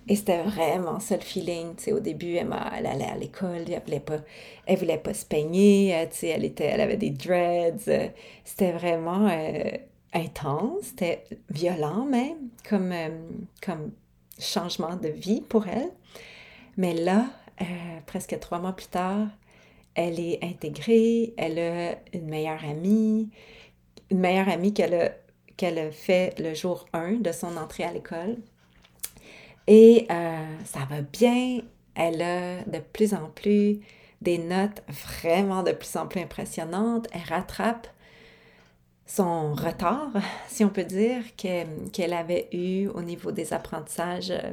Et 0.09 0.17
c'était 0.17 0.43
vraiment 0.43 1.01
ça 1.01 1.17
le 1.17 1.23
feeling. 1.23 1.77
Tu 1.77 1.93
au 1.93 2.01
début, 2.01 2.35
elle 2.35 2.53
allait 2.53 3.05
à 3.05 3.17
l'école, 3.17 3.65
elle 3.69 3.83
voulait 3.85 4.77
voulait 4.77 4.99
pas 4.99 5.15
se 5.15 5.25
peigner, 5.25 5.95
sais, 6.11 6.29
elle, 6.29 6.45
était, 6.45 6.67
elle 6.67 6.81
avait 6.81 6.97
des 6.97 7.11
dreads. 7.11 8.13
C'était 8.45 8.73
vraiment 8.73 9.29
intense, 10.13 10.83
c'était 10.83 11.25
violent 11.51 12.05
même, 12.05 12.49
comme, 12.69 12.93
comme 13.63 13.93
changement 14.39 14.97
de 14.97 15.09
vie 15.09 15.41
pour 15.41 15.67
elle. 15.69 15.91
Mais 16.77 16.95
là, 16.95 17.27
euh, 17.61 17.65
presque 18.07 18.39
trois 18.41 18.59
mois 18.59 18.73
plus 18.73 18.89
tard, 18.89 19.29
elle 19.95 20.19
est 20.19 20.43
intégrée, 20.43 21.35
elle 21.37 21.59
a 21.59 21.97
une 22.13 22.27
meilleure 22.27 22.65
amie, 22.65 23.31
une 24.11 24.19
meilleure 24.19 24.49
amie 24.49 24.75
qu'elle 24.75 24.95
a, 24.95 25.11
qu'elle 25.57 25.79
a 25.79 25.91
fait 25.91 26.39
le 26.41 26.55
jour 26.55 26.87
1 26.93 27.15
de 27.21 27.33
son 27.33 27.57
entrée 27.57 27.85
à 27.85 27.93
l'école. 27.93 28.37
Et 29.67 30.07
euh, 30.11 30.57
ça 30.65 30.81
va 30.91 31.01
bien, 31.01 31.61
elle 31.95 32.23
a 32.23 32.63
de 32.65 32.79
plus 32.79 33.15
en 33.15 33.31
plus 33.35 33.81
des 34.21 34.39
notes 34.39 34.83
vraiment 34.89 35.63
de 35.63 35.73
plus 35.73 35.97
en 35.97 36.07
plus 36.07 36.21
impressionnantes, 36.21 37.07
elle 37.13 37.23
rattrape 37.29 37.87
son 39.07 39.53
retard, 39.55 40.13
si 40.49 40.65
on 40.65 40.71
peut 40.71 40.85
dire, 40.85 41.23
qu'elle 41.37 42.13
avait 42.13 42.49
eu 42.53 42.89
au 42.89 43.03
niveau 43.03 43.33
des 43.33 43.53
apprentissages 43.53 44.31
euh, 44.31 44.53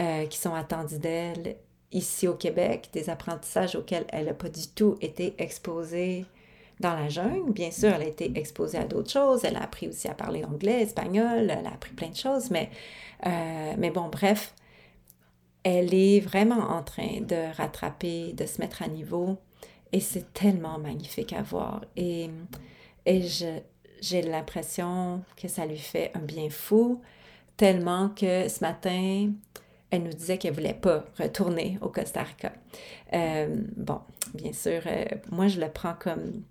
euh, 0.00 0.26
qui 0.26 0.38
sont 0.38 0.54
attendus 0.54 0.98
d'elle 0.98 1.56
ici 1.92 2.28
au 2.28 2.34
Québec, 2.34 2.88
des 2.92 3.10
apprentissages 3.10 3.76
auxquels 3.76 4.04
elle 4.10 4.26
n'a 4.26 4.34
pas 4.34 4.48
du 4.48 4.68
tout 4.68 4.96
été 5.00 5.34
exposée 5.38 6.26
dans 6.80 6.94
la 6.94 7.08
jungle. 7.08 7.52
Bien 7.52 7.70
sûr, 7.70 7.90
elle 7.94 8.02
a 8.02 8.06
été 8.06 8.32
exposée 8.36 8.78
à 8.78 8.84
d'autres 8.84 9.10
choses. 9.10 9.44
Elle 9.44 9.56
a 9.56 9.62
appris 9.62 9.88
aussi 9.88 10.08
à 10.08 10.14
parler 10.14 10.44
anglais, 10.44 10.82
espagnol, 10.82 11.50
elle 11.50 11.66
a 11.66 11.72
appris 11.72 11.92
plein 11.92 12.08
de 12.08 12.16
choses, 12.16 12.50
mais, 12.50 12.70
euh, 13.26 13.74
mais 13.78 13.90
bon, 13.90 14.08
bref, 14.08 14.54
elle 15.64 15.92
est 15.94 16.20
vraiment 16.20 16.70
en 16.70 16.82
train 16.82 17.20
de 17.20 17.56
rattraper, 17.56 18.32
de 18.32 18.46
se 18.46 18.60
mettre 18.60 18.82
à 18.82 18.88
niveau. 18.88 19.36
Et 19.92 20.00
c'est 20.00 20.32
tellement 20.34 20.78
magnifique 20.78 21.32
à 21.32 21.42
voir. 21.42 21.82
Et 21.96 22.30
et 23.08 23.22
j'ai 24.02 24.20
l'impression 24.20 25.22
que 25.34 25.48
ça 25.48 25.64
lui 25.64 25.78
fait 25.78 26.12
un 26.14 26.20
bien 26.20 26.50
fou, 26.50 27.00
tellement 27.56 28.10
que 28.10 28.48
ce 28.48 28.60
matin, 28.60 29.30
elle 29.90 30.02
nous 30.02 30.12
disait 30.12 30.36
qu'elle 30.36 30.50
ne 30.52 30.56
voulait 30.56 30.74
pas 30.74 31.06
retourner 31.18 31.78
au 31.80 31.88
Costa 31.88 32.22
Rica. 32.22 32.52
Euh, 33.14 33.62
bon, 33.78 34.00
bien 34.34 34.52
sûr, 34.52 34.82
euh, 34.84 35.06
moi, 35.30 35.48
je 35.48 35.58
le 35.58 35.70
prends 35.70 35.94
comme 35.94 36.42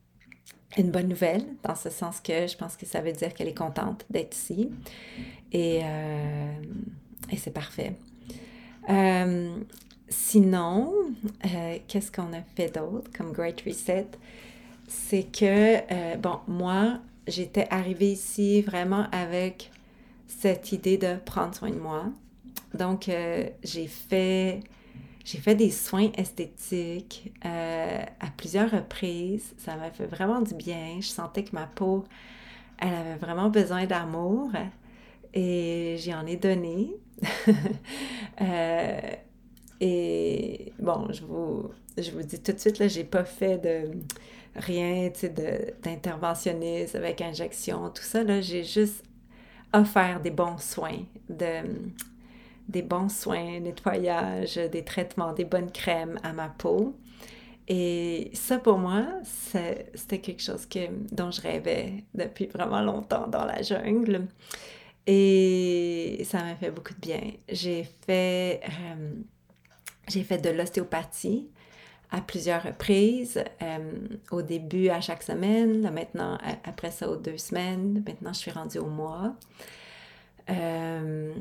une 0.77 0.91
bonne 0.91 1.07
nouvelle, 1.07 1.45
dans 1.63 1.75
ce 1.75 1.89
sens 1.89 2.19
que 2.19 2.47
je 2.47 2.57
pense 2.57 2.75
que 2.75 2.85
ça 2.85 3.01
veut 3.01 3.13
dire 3.13 3.33
qu'elle 3.33 3.47
est 3.47 3.57
contente 3.57 4.05
d'être 4.09 4.35
ici. 4.35 4.69
Et, 5.51 5.81
euh, 5.83 6.51
c'est 7.37 7.53
parfait. 7.53 7.93
sinon, 10.09 10.93
qu'est-ce 11.87 12.11
qu'on 12.11 12.33
a 12.33 12.41
fait 12.55 12.73
d'autre 12.73 13.09
comme 13.15 13.31
Great 13.31 13.61
Reset? 13.61 14.07
c'est 14.87 15.23
que, 15.23 15.77
euh, 15.91 16.15
bon, 16.15 16.39
moi, 16.47 16.99
j'étais 17.27 17.67
arrivée 17.69 18.13
ici 18.13 18.61
vraiment 18.61 19.05
avec 19.11 19.71
cette 20.27 20.71
idée 20.71 20.97
de 20.97 21.15
prendre 21.25 21.53
soin 21.53 21.69
de 21.69 21.79
moi. 21.79 22.05
Donc, 22.73 23.09
euh, 23.09 23.47
j'ai 23.63 23.87
fait, 23.87 24.61
j'ai 25.27 25.39
fait 25.39 25.55
des 25.55 25.71
soins 25.71 26.09
esthétiques 26.17 27.33
euh, 27.43 28.01
à 28.21 28.27
plusieurs 28.37 28.71
reprises. 28.71 29.53
Ça 29.57 29.75
m'a 29.75 29.91
fait 29.91 30.05
vraiment 30.05 30.39
du 30.39 30.53
bien. 30.53 30.99
Je 31.01 31.07
sentais 31.07 31.43
que 31.43 31.53
ma 31.53 31.67
peau, 31.67 32.05
elle 32.77 32.93
avait 32.93 33.17
vraiment 33.17 33.49
besoin 33.49 33.85
d'amour 33.85 34.51
et 35.33 35.97
j'y 35.97 36.13
en 36.13 36.25
ai 36.25 36.37
donné. 36.37 36.95
et 39.81 40.71
bon, 40.79 41.11
je 41.11 41.25
vous, 41.25 41.71
je 41.97 42.11
vous 42.11 42.23
dis 42.23 42.41
tout 42.41 42.53
de 42.53 42.59
suite, 42.59 42.79
là, 42.79 42.87
j'ai 42.87 43.03
pas 43.03 43.25
fait 43.25 43.57
de 43.57 43.91
rien 44.55 45.11
d'interventionniste 45.83 46.95
avec 46.95 47.19
injection, 47.19 47.89
tout 47.89 48.01
ça, 48.01 48.23
là, 48.23 48.39
j'ai 48.39 48.63
juste 48.63 49.03
offert 49.73 50.21
des 50.21 50.31
bons 50.31 50.57
soins, 50.57 51.03
des 52.67 52.81
bons 52.81 53.09
soins, 53.09 53.59
nettoyage, 53.59 54.55
des 54.55 54.83
traitements, 54.83 55.33
des 55.33 55.45
bonnes 55.45 55.71
crèmes 55.71 56.19
à 56.23 56.33
ma 56.33 56.49
peau. 56.49 56.95
Et 57.67 58.31
ça, 58.33 58.59
pour 58.59 58.77
moi, 58.77 59.05
c'était 59.23 60.19
quelque 60.19 60.41
chose 60.41 60.65
que, 60.65 60.87
dont 61.11 61.31
je 61.31 61.41
rêvais 61.41 62.05
depuis 62.13 62.45
vraiment 62.45 62.81
longtemps 62.81 63.27
dans 63.27 63.43
la 63.43 63.61
jungle. 63.61 64.27
Et 65.05 66.21
ça 66.25 66.43
m'a 66.43 66.55
fait 66.55 66.71
beaucoup 66.71 66.93
de 66.93 66.99
bien. 66.99 67.21
J'ai 67.49 67.83
fait, 68.05 68.61
euh, 68.89 70.23
fait 70.23 70.37
de 70.37 70.49
l'ostéopathie 70.49 71.49
à 72.11 72.21
plusieurs 72.21 72.63
reprises. 72.63 73.43
Euh, 73.61 73.91
au 74.31 74.41
début, 74.41 74.89
à 74.89 75.01
chaque 75.01 75.23
semaine, 75.23 75.89
maintenant, 75.91 76.37
après 76.63 76.91
ça, 76.91 77.09
aux 77.09 77.17
deux 77.17 77.37
semaines. 77.37 78.03
Maintenant, 78.05 78.31
je 78.33 78.39
suis 78.39 78.51
rendue 78.51 78.79
au 78.79 78.87
mois. 78.87 79.33
Euh, 80.49 81.33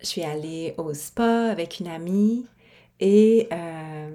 je 0.00 0.06
suis 0.06 0.22
allée 0.22 0.74
au 0.78 0.92
spa 0.94 1.50
avec 1.50 1.80
une 1.80 1.88
amie 1.88 2.46
et 3.00 3.48
euh, 3.52 4.10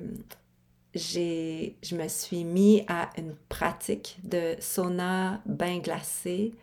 je 0.93 1.95
me 1.95 2.07
suis 2.07 2.43
mis 2.43 2.83
à 2.87 3.09
une 3.17 3.35
pratique 3.49 4.17
de 4.23 4.55
sauna 4.59 5.41
bain 5.45 5.79
glacé 5.79 6.53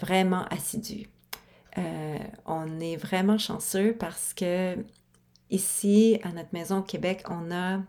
vraiment 0.00 0.44
assidue. 0.44 1.08
euh, 1.78 2.18
on 2.46 2.80
est 2.80 2.96
vraiment 2.96 3.38
chanceux 3.38 3.96
parce 3.98 4.34
que 4.34 4.76
ici, 5.50 6.18
à 6.22 6.32
notre 6.32 6.52
maison 6.52 6.78
au 6.78 6.82
Québec, 6.82 7.24
on 7.28 7.50
a 7.50 7.80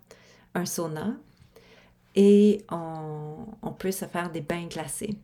un 0.55 0.65
sauna 0.65 1.13
et 2.15 2.63
on, 2.69 3.71
peut 3.79 3.91
se 3.91 4.05
faire 4.05 4.31
des 4.31 4.41
bains 4.41 4.67
glacés. 4.67 5.17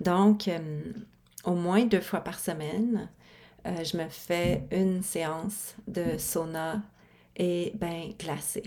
Donc, 0.00 0.48
euh, 0.48 0.58
au 1.44 1.54
moins 1.54 1.84
deux 1.84 2.00
fois 2.00 2.20
par 2.20 2.38
semaine, 2.38 3.08
euh, 3.66 3.84
je 3.84 3.96
me 3.96 4.08
fais 4.08 4.64
une 4.70 5.02
séance 5.02 5.74
de 5.86 6.16
sauna 6.18 6.82
et 7.36 7.72
bain 7.74 8.10
glacé. 8.18 8.62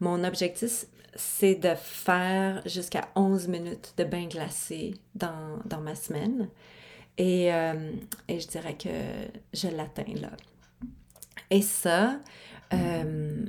Mon 0.00 0.22
objectif, 0.24 0.86
c'est 1.14 1.54
de 1.56 1.74
faire 1.74 2.62
jusqu'à 2.66 3.08
11 3.16 3.48
minutes 3.48 3.94
de 3.96 4.04
bain 4.04 4.26
glacé 4.26 4.94
dans, 5.14 5.58
dans 5.64 5.80
ma 5.80 5.94
semaine. 5.94 6.48
Et, 7.16 7.52
euh, 7.52 7.92
et, 8.28 8.38
je 8.38 8.46
dirais 8.46 8.76
que 8.76 8.88
je 9.52 9.68
l'atteins 9.68 10.14
là. 10.20 10.30
Et 11.50 11.62
ça, 11.62 12.20
euh, 12.72 13.44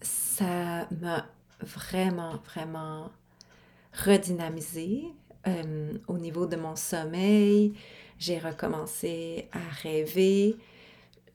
ça 0.00 0.88
m'a 1.00 1.26
vraiment, 1.60 2.40
vraiment 2.46 3.10
redynamisé 3.92 5.04
au 6.08 6.18
niveau 6.18 6.46
de 6.46 6.56
mon 6.56 6.74
sommeil. 6.74 7.74
J'ai 8.18 8.38
recommencé 8.38 9.48
à 9.52 9.58
rêver. 9.82 10.56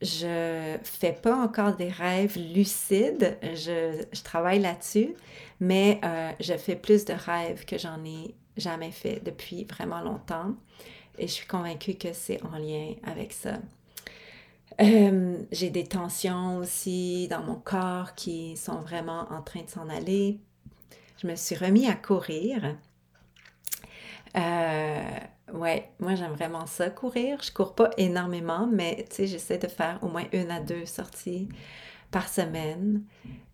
Je 0.02 0.78
fais 0.84 1.14
pas 1.14 1.36
encore 1.36 1.76
des 1.76 1.90
rêves 1.90 2.38
lucides. 2.38 3.38
Je, 3.42 4.04
travaille 4.24 4.60
là-dessus, 4.60 5.16
mais 5.60 6.02
je 6.40 6.54
fais 6.58 6.76
plus 6.76 7.06
de 7.06 7.14
rêves 7.14 7.66
que 7.66 7.78
j'en 7.78 8.04
ai 8.04 8.34
jamais 8.58 8.92
fait 8.92 9.22
depuis 9.24 9.66
vraiment 9.66 10.02
longtemps. 10.02 10.56
Et 11.18 11.28
je 11.28 11.34
suis 11.34 11.48
convaincue 11.48 11.96
que 11.96 12.14
c'est 12.14 12.42
en 12.44 12.58
lien 12.58 12.94
avec 13.04 13.34
ça. 13.34 13.60
Euh, 14.80 15.38
j'ai 15.52 15.70
des 15.70 15.84
tensions 15.84 16.58
aussi 16.58 17.28
dans 17.28 17.44
mon 17.44 17.56
corps 17.56 18.16
qui 18.16 18.56
sont 18.56 18.80
vraiment 18.80 19.28
en 19.32 19.42
train 19.42 19.64
de 19.64 19.70
s'en 19.70 19.90
aller. 19.90 20.40
Je 21.22 21.28
me 21.28 21.36
suis 21.36 21.56
remis 21.56 21.88
à 21.88 21.94
courir. 21.94 22.78
Euh, 24.38 25.20
ouais, 25.53 25.89
moi 26.00 26.15
j'aime 26.15 26.34
vraiment 26.34 26.65
ça, 26.65 26.89
courir. 26.89 27.41
Je 27.41 27.51
cours 27.51 27.75
pas 27.75 27.89
énormément, 27.98 28.67
mais 28.72 29.05
tu 29.10 29.15
sais, 29.15 29.27
j'essaie 29.27 29.58
de 29.58 29.67
faire 29.67 30.00
au 30.01 30.08
moins 30.08 30.25
une 30.34 30.51
à 30.51 30.60
deux 30.60 30.86
sorties 30.86 31.50
par 32.12 32.27
semaine. 32.27 33.03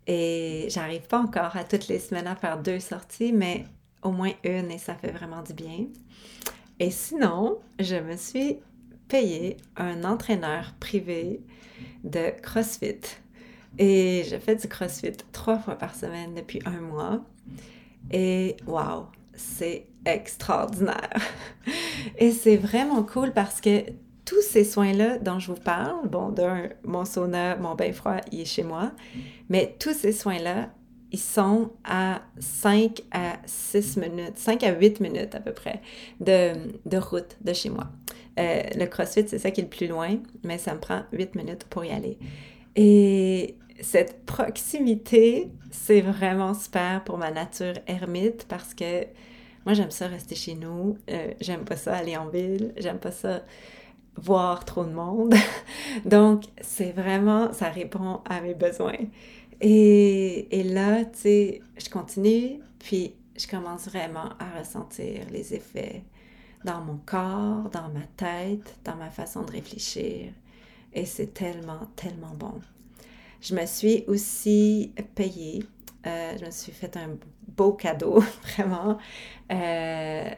Et 0.08 0.68
j'arrive 0.70 1.08
pas 1.08 1.20
encore 1.20 1.56
à 1.58 1.64
toutes 1.64 1.88
les 1.88 2.00
semaines 2.00 2.28
à 2.28 2.36
faire 2.36 2.62
deux 2.62 2.80
sorties, 2.80 3.34
mais 3.34 3.66
au 4.02 4.12
moins 4.12 4.32
une 4.44 4.72
et 4.72 4.78
ça 4.78 4.96
fait 4.96 5.12
vraiment 5.12 5.42
du 5.42 5.54
bien. 5.54 5.88
Et 6.80 6.92
sinon, 6.92 7.60
je 7.80 7.96
me 7.96 8.16
suis 8.16 8.60
payé 9.08 9.58
un 9.76 10.04
entraîneur 10.04 10.74
privé 10.80 11.42
de 12.04 12.32
CrossFit. 12.42 13.02
Et 13.78 14.24
je 14.30 14.38
fais 14.38 14.56
du 14.56 14.68
CrossFit 14.68 15.18
trois 15.32 15.60
fois 15.60 15.76
par 15.76 15.96
semaine 15.96 16.34
depuis 16.36 16.62
un 16.66 16.82
mois. 16.82 17.22
Et 18.12 18.56
wow, 18.66 19.08
c'est 19.38 19.88
extraordinaire. 20.06 21.22
Et 22.18 22.32
c'est 22.32 22.58
vraiment 22.58 23.04
cool 23.04 23.32
parce 23.32 23.62
que 23.62 23.84
tous 24.26 24.42
ces 24.42 24.66
soins-là 24.66 25.20
dont 25.20 25.40
je 25.40 25.52
vous 25.52 25.60
parle, 25.60 26.08
bon, 26.10 26.30
d'un, 26.30 26.70
mon 26.84 27.06
sauna, 27.06 27.56
mon 27.56 27.76
bain 27.76 27.94
froid, 27.94 28.18
il 28.32 28.42
est 28.42 28.46
chez 28.46 28.64
moi, 28.64 28.92
mais 29.48 29.76
tous 29.80 29.94
ces 29.94 30.12
soins-là, 30.12 30.70
ils 31.12 31.20
sont 31.20 31.72
à 31.86 32.22
5 32.40 33.02
à 33.12 33.38
6 33.46 33.98
minutes, 33.98 34.38
5 34.38 34.64
à 34.64 34.74
8 34.74 35.00
minutes 35.00 35.36
à 35.36 35.40
peu 35.40 35.54
près 35.54 35.82
de, 36.20 36.54
de 36.86 36.98
route 36.98 37.38
de 37.42 37.54
chez 37.54 37.70
moi. 37.70 37.88
Euh, 38.40 38.64
le 38.76 38.86
CrossFit, 38.86 39.28
c'est 39.28 39.40
ça 39.40 39.52
qui 39.52 39.62
est 39.62 39.64
le 39.64 39.70
plus 39.70 39.88
loin, 39.88 40.18
mais 40.44 40.58
ça 40.58 40.74
me 40.74 40.80
prend 40.80 41.04
8 41.14 41.36
minutes 41.36 41.64
pour 41.70 41.86
y 41.86 41.92
aller. 41.92 42.18
Et 42.78 43.58
cette 43.82 44.26
proximité, 44.26 45.52
c'est 45.72 46.02
vraiment 46.02 46.54
super 46.54 47.04
pour 47.04 47.18
ma 47.18 47.32
nature 47.32 47.74
ermite 47.88 48.46
parce 48.48 48.74
que 48.74 49.06
moi, 49.66 49.74
j'aime 49.74 49.92
ça 49.92 50.08
rester 50.08 50.36
chez 50.36 50.56
nous. 50.56 50.98
Euh, 51.10 51.34
j'aime 51.42 51.66
pas 51.66 51.76
ça 51.76 51.98
aller 51.98 52.16
en 52.16 52.30
ville. 52.30 52.74
J'aime 52.78 53.00
pas 53.00 53.12
ça 53.12 53.44
voir 54.16 54.64
trop 54.64 54.86
de 54.86 54.94
monde. 54.94 55.36
Donc, 56.06 56.46
c'est 56.62 56.92
vraiment, 56.92 57.52
ça 57.52 57.70
répond 57.70 58.22
à 58.30 58.40
mes 58.40 58.54
besoins. 58.54 58.96
Et, 59.60 60.58
et 60.58 60.64
là, 60.64 61.04
tu 61.04 61.20
sais, 61.20 61.62
je 61.78 61.90
continue, 61.90 62.62
puis 62.80 63.14
je 63.36 63.46
commence 63.46 63.90
vraiment 63.90 64.30
à 64.40 64.60
ressentir 64.60 65.26
les 65.32 65.54
effets 65.54 66.04
dans 66.64 66.80
mon 66.82 66.98
corps, 67.06 67.70
dans 67.72 67.90
ma 67.90 68.06
tête, 68.16 68.78
dans 68.86 68.96
ma 68.96 69.10
façon 69.10 69.44
de 69.44 69.52
réfléchir. 69.52 70.32
Et 70.98 71.06
c'est 71.06 71.32
tellement, 71.32 71.82
tellement 71.96 72.34
bon. 72.34 72.60
Je 73.40 73.54
me 73.54 73.68
suis 73.68 74.04
aussi 74.08 74.92
payée, 75.14 75.64
euh, 76.08 76.36
je 76.40 76.46
me 76.46 76.50
suis 76.50 76.72
fait 76.72 76.98
un 76.98 77.10
beau 77.56 77.74
cadeau, 77.74 78.24
vraiment, 78.56 78.98
euh, 79.52 80.30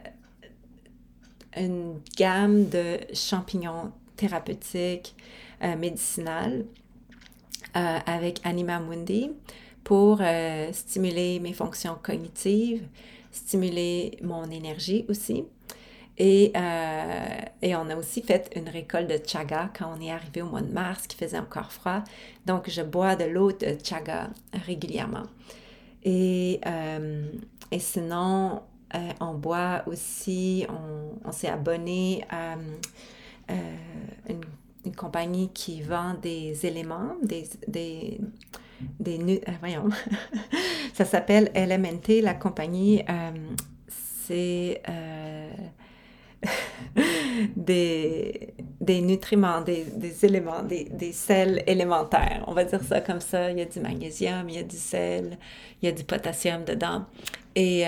une 1.55 2.01
gamme 2.17 2.67
de 2.67 2.97
champignons 3.13 3.93
thérapeutiques, 4.17 5.15
euh, 5.63 5.77
médicinales 5.77 6.65
euh, 7.77 7.99
avec 8.05 8.41
Anima 8.43 8.81
Mundi 8.81 9.31
pour 9.85 10.21
stimuler 10.73 11.39
mes 11.39 11.53
fonctions 11.53 11.97
cognitives, 12.03 12.85
stimuler 13.31 14.17
mon 14.21 14.51
énergie 14.51 15.05
aussi. 15.07 15.45
Et, 16.19 16.51
euh, 16.55 17.39
et, 17.61 17.75
on 17.75 17.89
a 17.89 17.95
aussi 17.95 18.21
fait 18.21 18.51
une 18.55 18.67
récolte 18.67 19.09
de 19.09 19.19
chaga 19.25 19.71
quand 19.77 19.93
on 19.97 20.01
est 20.01 20.11
arrivé 20.11 20.41
au 20.41 20.47
mois 20.47 20.61
de 20.61 20.71
mars, 20.71 21.07
qui 21.07 21.15
faisait 21.15 21.39
encore 21.39 21.71
froid. 21.71 22.03
Donc, 22.45 22.69
je 22.69 22.81
bois 22.81 23.15
de 23.15 23.23
l'eau 23.23 23.53
de 23.53 23.77
chaga 23.81 24.29
régulièrement. 24.65 25.23
Et, 26.03 26.59
et 27.71 27.79
sinon, 27.79 28.61
on 29.21 29.33
boit 29.33 29.83
aussi, 29.85 30.65
on, 31.23 31.31
s'est 31.31 31.49
abonné 31.49 32.25
à 32.29 32.55
une 34.85 34.95
compagnie 34.95 35.49
qui 35.53 35.81
vend 35.81 36.15
des 36.21 36.65
éléments, 36.65 37.15
des, 37.23 37.47
des, 37.67 38.19
des 38.99 39.41
euh, 39.47 39.51
voyons, 39.59 39.89
ça 40.93 41.05
s'appelle 41.05 41.51
LMNT, 41.55 42.21
la 42.21 42.33
compagnie, 42.33 43.03
euh, 43.09 43.31
c'est 43.87 44.81
euh, 44.87 45.51
des, 47.55 48.53
des 48.79 49.01
nutriments, 49.01 49.61
des, 49.61 49.83
des 49.83 50.25
éléments, 50.25 50.63
des, 50.63 50.85
des, 50.85 51.11
sels 51.11 51.63
élémentaires, 51.67 52.43
on 52.47 52.53
va 52.53 52.63
dire 52.63 52.81
ça 52.83 53.01
comme 53.01 53.21
ça, 53.21 53.51
il 53.51 53.59
y 53.59 53.61
a 53.61 53.65
du 53.65 53.79
magnésium, 53.79 54.49
il 54.49 54.55
y 54.55 54.59
a 54.59 54.63
du 54.63 54.77
sel, 54.77 55.37
il 55.81 55.85
y 55.85 55.89
a 55.89 55.91
du 55.91 56.03
potassium 56.03 56.63
dedans, 56.63 57.05
et, 57.55 57.83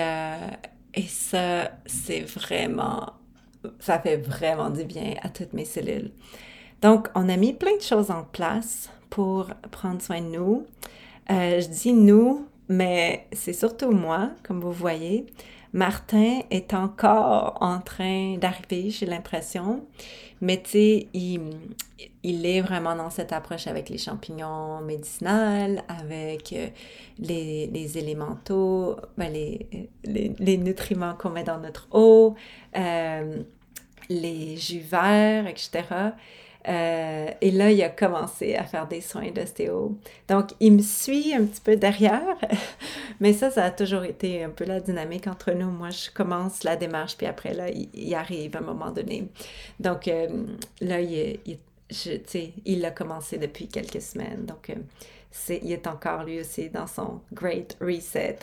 et 0.94 1.02
ça, 1.08 1.70
c'est 1.86 2.20
vraiment, 2.20 3.14
ça 3.78 3.98
fait 3.98 4.18
vraiment 4.18 4.70
du 4.70 4.84
bien 4.84 5.14
à 5.22 5.28
toutes 5.28 5.54
mes 5.54 5.64
cellules. 5.64 6.10
Donc, 6.82 7.08
on 7.14 7.28
a 7.28 7.36
mis 7.36 7.52
plein 7.52 7.76
de 7.76 7.82
choses 7.82 8.10
en 8.10 8.24
place 8.24 8.90
pour 9.08 9.46
prendre 9.70 10.02
soin 10.02 10.20
de 10.20 10.26
nous. 10.26 10.66
Euh, 11.30 11.60
je 11.60 11.68
dis 11.68 11.92
nous, 11.92 12.46
mais 12.68 13.26
c'est 13.32 13.52
surtout 13.52 13.92
moi, 13.92 14.30
comme 14.42 14.60
vous 14.60 14.72
voyez. 14.72 15.26
Martin 15.72 16.40
est 16.50 16.74
encore 16.74 17.56
en 17.60 17.80
train 17.80 18.36
d'arriver, 18.36 18.90
j'ai 18.90 19.06
l'impression. 19.06 19.86
Mais 20.42 20.60
tu 20.60 20.70
sais, 20.70 21.06
il, 21.14 22.46
est 22.46 22.60
vraiment 22.60 22.96
dans 22.96 23.10
cette 23.10 23.32
approche 23.32 23.68
avec 23.68 23.88
les 23.88 23.96
champignons 23.96 24.80
médicinaux, 24.80 25.78
avec 25.88 26.52
euh, 26.52 26.68
les, 27.20 27.68
les 27.68 27.98
élémentaux, 27.98 28.96
ben, 29.16 29.32
les, 29.32 29.88
les, 30.04 30.56
nutriments 30.58 31.14
qu'on 31.14 31.30
met 31.30 31.44
dans 31.44 31.58
notre 31.58 31.86
eau, 31.92 32.34
euh, 32.76 33.42
les 34.10 34.56
jus 34.56 34.80
verts, 34.80 35.46
etc. 35.46 35.84
Euh, 36.68 37.30
et 37.40 37.50
là, 37.50 37.70
il 37.70 37.82
a 37.82 37.88
commencé 37.88 38.54
à 38.54 38.64
faire 38.64 38.86
des 38.86 39.00
soins 39.00 39.30
d'ostéo. 39.30 39.98
Donc, 40.28 40.50
il 40.60 40.74
me 40.74 40.82
suit 40.82 41.34
un 41.34 41.44
petit 41.44 41.60
peu 41.60 41.76
derrière, 41.76 42.36
mais 43.20 43.32
ça, 43.32 43.50
ça 43.50 43.64
a 43.64 43.70
toujours 43.70 44.04
été 44.04 44.44
un 44.44 44.50
peu 44.50 44.64
la 44.64 44.80
dynamique 44.80 45.26
entre 45.26 45.52
nous. 45.52 45.70
Moi, 45.70 45.90
je 45.90 46.10
commence 46.10 46.62
la 46.62 46.76
démarche, 46.76 47.16
puis 47.16 47.26
après, 47.26 47.54
là, 47.54 47.68
il, 47.70 48.14
arrive 48.14 48.56
à 48.56 48.60
un 48.60 48.62
moment 48.62 48.90
donné. 48.90 49.28
Donc, 49.80 50.06
euh, 50.06 50.44
là, 50.80 51.00
il, 51.00 51.38
il 52.64 52.84
a 52.84 52.90
commencé 52.90 53.38
depuis 53.38 53.66
quelques 53.66 54.02
semaines. 54.02 54.46
Donc, 54.46 54.70
euh, 54.70 55.58
il 55.62 55.72
est 55.72 55.86
encore 55.86 56.24
lui 56.24 56.40
aussi 56.40 56.70
dans 56.70 56.86
son 56.86 57.20
Great 57.32 57.76
Reset. 57.80 58.38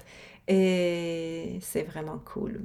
Et 0.47 1.59
c'est 1.61 1.83
vraiment 1.83 2.19
cool. 2.25 2.61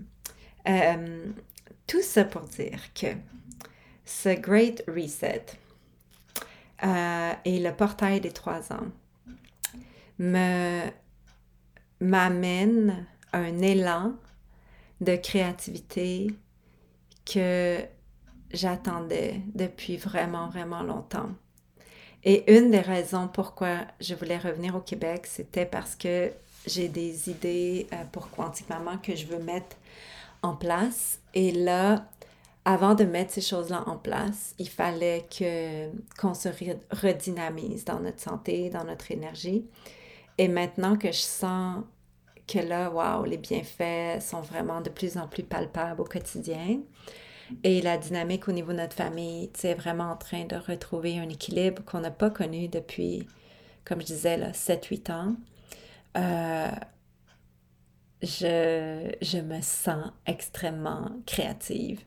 tout 1.86 2.02
ça 2.02 2.24
pour 2.24 2.42
dire 2.42 2.80
que 2.94 3.08
ce 4.04 4.28
Great 4.28 4.84
Reset 4.88 5.44
euh, 6.84 7.32
et 7.44 7.60
le 7.60 7.72
portail 7.72 8.20
des 8.20 8.32
trois 8.32 8.72
ans 8.72 8.86
me 10.18 10.82
m'amène 12.00 13.06
un 13.32 13.60
élan 13.60 14.12
de 15.00 15.16
créativité 15.16 16.28
que 17.24 17.78
j'attendais 18.52 19.40
depuis 19.54 19.96
vraiment, 19.96 20.48
vraiment 20.48 20.82
longtemps. 20.82 21.30
Et 22.24 22.56
une 22.56 22.70
des 22.70 22.80
raisons 22.80 23.28
pourquoi 23.28 23.80
je 24.00 24.14
voulais 24.14 24.38
revenir 24.38 24.74
au 24.76 24.80
Québec, 24.80 25.26
c'était 25.26 25.66
parce 25.66 25.94
que 25.94 26.32
j'ai 26.66 26.88
des 26.88 27.28
idées 27.28 27.86
euh, 27.92 28.04
pour 28.12 28.30
Quantique 28.30 28.68
Maman 28.68 28.98
que 28.98 29.14
je 29.14 29.26
veux 29.26 29.42
mettre 29.42 29.76
en 30.42 30.56
place. 30.56 31.20
Et 31.34 31.52
là, 31.52 32.06
avant 32.64 32.94
de 32.94 33.04
mettre 33.04 33.32
ces 33.32 33.40
choses-là 33.40 33.84
en 33.86 33.96
place, 33.96 34.54
il 34.58 34.68
fallait 34.68 35.26
que 35.30 35.90
qu'on 36.18 36.34
se 36.34 36.48
redynamise 36.90 37.84
dans 37.84 38.00
notre 38.00 38.20
santé, 38.20 38.70
dans 38.70 38.84
notre 38.84 39.10
énergie. 39.10 39.66
Et 40.38 40.48
maintenant 40.48 40.96
que 40.96 41.12
je 41.12 41.18
sens 41.18 41.84
que 42.46 42.58
là, 42.58 42.90
waouh, 42.90 43.24
les 43.24 43.38
bienfaits 43.38 44.20
sont 44.20 44.40
vraiment 44.40 44.80
de 44.80 44.90
plus 44.90 45.16
en 45.18 45.28
plus 45.28 45.42
palpables 45.42 46.00
au 46.00 46.04
quotidien, 46.04 46.80
et 47.62 47.82
la 47.82 47.98
dynamique 47.98 48.48
au 48.48 48.52
niveau 48.52 48.72
de 48.72 48.78
notre 48.78 48.96
famille, 48.96 49.50
c'est 49.54 49.74
vraiment 49.74 50.10
en 50.10 50.16
train 50.16 50.44
de 50.44 50.56
retrouver 50.56 51.18
un 51.18 51.28
équilibre 51.28 51.84
qu'on 51.84 52.00
n'a 52.00 52.10
pas 52.10 52.30
connu 52.30 52.68
depuis, 52.68 53.26
comme 53.84 54.00
je 54.00 54.06
disais, 54.06 54.38
7-8 54.52 55.12
ans. 55.12 55.36
Euh, 56.16 56.70
je, 58.22 59.14
je 59.20 59.38
me 59.38 59.60
sens 59.60 60.10
extrêmement 60.26 61.10
créative. 61.26 62.00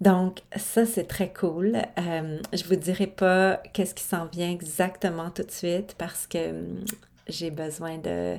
Donc, 0.00 0.40
ça, 0.56 0.84
c'est 0.86 1.04
très 1.04 1.32
cool. 1.32 1.76
Euh, 1.98 2.38
je 2.52 2.64
vous 2.64 2.76
dirai 2.76 3.06
pas 3.06 3.62
qu'est-ce 3.72 3.94
qui 3.94 4.04
s'en 4.04 4.26
vient 4.26 4.50
exactement 4.50 5.30
tout 5.30 5.44
de 5.44 5.50
suite 5.50 5.94
parce 5.96 6.26
que 6.26 6.50
hum, 6.50 6.84
j'ai 7.28 7.50
besoin 7.50 7.98
de, 7.98 8.36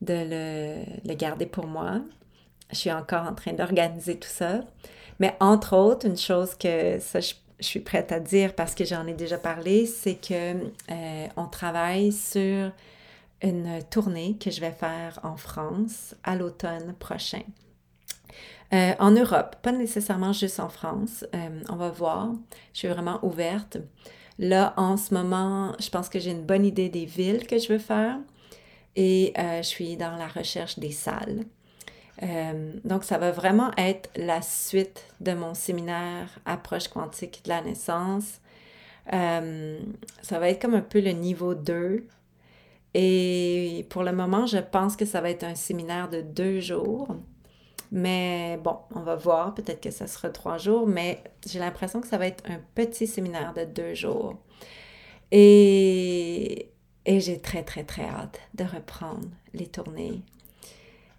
de 0.00 0.14
le, 0.14 1.08
le, 1.08 1.14
garder 1.14 1.46
pour 1.46 1.66
moi. 1.66 2.00
Je 2.70 2.76
suis 2.76 2.92
encore 2.92 3.26
en 3.26 3.34
train 3.34 3.52
d'organiser 3.52 4.18
tout 4.18 4.28
ça. 4.28 4.60
Mais 5.18 5.36
entre 5.40 5.76
autres, 5.76 6.06
une 6.06 6.16
chose 6.16 6.54
que 6.54 6.98
ça, 7.00 7.20
je, 7.20 7.34
suis 7.60 7.80
prête 7.80 8.12
à 8.12 8.20
dire 8.20 8.54
parce 8.54 8.74
que 8.74 8.84
j'en 8.84 9.06
ai 9.06 9.14
déjà 9.14 9.38
parlé, 9.38 9.86
c'est 9.86 10.16
que 10.16 10.54
euh, 10.90 11.26
on 11.36 11.46
travaille 11.46 12.12
sur 12.12 12.70
une 13.42 13.82
tournée 13.90 14.36
que 14.38 14.50
je 14.50 14.60
vais 14.60 14.72
faire 14.72 15.18
en 15.22 15.36
France 15.36 16.14
à 16.22 16.36
l'automne 16.36 16.94
prochain. 16.98 17.42
Euh, 18.72 18.92
en 18.98 19.12
Europe, 19.12 19.56
pas 19.62 19.72
nécessairement 19.72 20.32
juste 20.32 20.60
en 20.60 20.68
France. 20.68 21.24
Euh, 21.34 21.62
on 21.68 21.76
va 21.76 21.90
voir. 21.90 22.32
Je 22.72 22.80
suis 22.80 22.88
vraiment 22.88 23.18
ouverte. 23.24 23.78
Là, 24.38 24.74
en 24.76 24.96
ce 24.96 25.14
moment, 25.14 25.72
je 25.78 25.88
pense 25.88 26.08
que 26.08 26.18
j'ai 26.18 26.30
une 26.30 26.44
bonne 26.44 26.66
idée 26.66 26.88
des 26.88 27.06
villes 27.06 27.46
que 27.46 27.58
je 27.58 27.72
veux 27.72 27.78
faire 27.78 28.18
et 28.96 29.32
je 29.36 29.62
suis 29.62 29.96
dans 29.96 30.16
la 30.16 30.26
recherche 30.26 30.78
des 30.78 30.90
salles. 30.90 31.44
Euh, 32.22 32.72
donc, 32.84 33.04
ça 33.04 33.18
va 33.18 33.30
vraiment 33.30 33.70
être 33.76 34.10
la 34.16 34.42
suite 34.42 35.04
de 35.20 35.32
mon 35.32 35.54
séminaire 35.54 36.38
Approche 36.44 36.88
quantique 36.88 37.42
de 37.44 37.50
la 37.50 37.62
naissance. 37.62 38.40
Euh, 39.12 39.78
ça 40.22 40.38
va 40.38 40.48
être 40.48 40.60
comme 40.60 40.74
un 40.74 40.80
peu 40.80 41.00
le 41.00 41.12
niveau 41.12 41.54
2. 41.54 42.06
Et 42.94 43.86
pour 43.90 44.02
le 44.02 44.12
moment, 44.12 44.46
je 44.46 44.58
pense 44.58 44.96
que 44.96 45.04
ça 45.04 45.20
va 45.20 45.30
être 45.30 45.44
un 45.44 45.54
séminaire 45.54 46.08
de 46.08 46.22
deux 46.22 46.60
jours. 46.60 47.08
Mais 47.92 48.58
bon, 48.62 48.78
on 48.94 49.00
va 49.00 49.16
voir. 49.16 49.54
Peut-être 49.54 49.80
que 49.80 49.90
ça 49.90 50.06
sera 50.06 50.30
trois 50.30 50.58
jours, 50.58 50.86
mais 50.86 51.22
j'ai 51.46 51.58
l'impression 51.58 52.00
que 52.00 52.08
ça 52.08 52.18
va 52.18 52.26
être 52.26 52.44
un 52.48 52.60
petit 52.74 53.06
séminaire 53.06 53.54
de 53.54 53.64
deux 53.64 53.94
jours. 53.94 54.36
Et, 55.32 56.70
et 57.04 57.20
j'ai 57.20 57.40
très, 57.40 57.62
très, 57.62 57.84
très 57.84 58.04
hâte 58.04 58.40
de 58.54 58.64
reprendre 58.64 59.28
les 59.54 59.66
tournées 59.66 60.22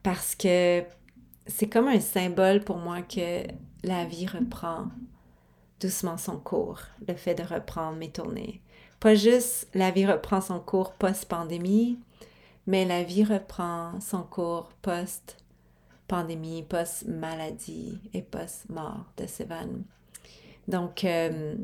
parce 0.08 0.36
que 0.36 0.84
c'est 1.48 1.68
comme 1.68 1.90
un 1.90 2.00
symbole 2.00 2.62
pour 2.62 2.78
moi 2.78 3.02
que 3.02 3.44
la 3.84 4.06
vie 4.06 4.26
reprend 4.26 4.86
doucement 5.82 6.18
son 6.18 6.38
cours, 6.38 6.80
le 7.06 7.14
fait 7.14 7.36
de 7.36 7.44
reprendre 7.44 7.98
mes 7.98 8.10
tournées. 8.10 8.62
Pas 9.02 9.16
juste 9.16 9.68
la 9.74 9.92
vie 9.92 10.06
reprend 10.06 10.40
son 10.40 10.62
cours 10.62 10.94
post-pandémie, 10.94 12.00
mais 12.68 12.86
la 12.86 13.04
vie 13.04 13.26
reprend 13.26 14.00
son 14.00 14.24
cours 14.24 14.70
post-pandémie, 14.82 15.47
post-maladie 16.08 18.00
et 18.14 18.22
post-mort 18.22 19.06
de 19.18 19.28
Sévan. 19.28 19.84
Donc, 20.68 21.04
euh, 21.04 21.56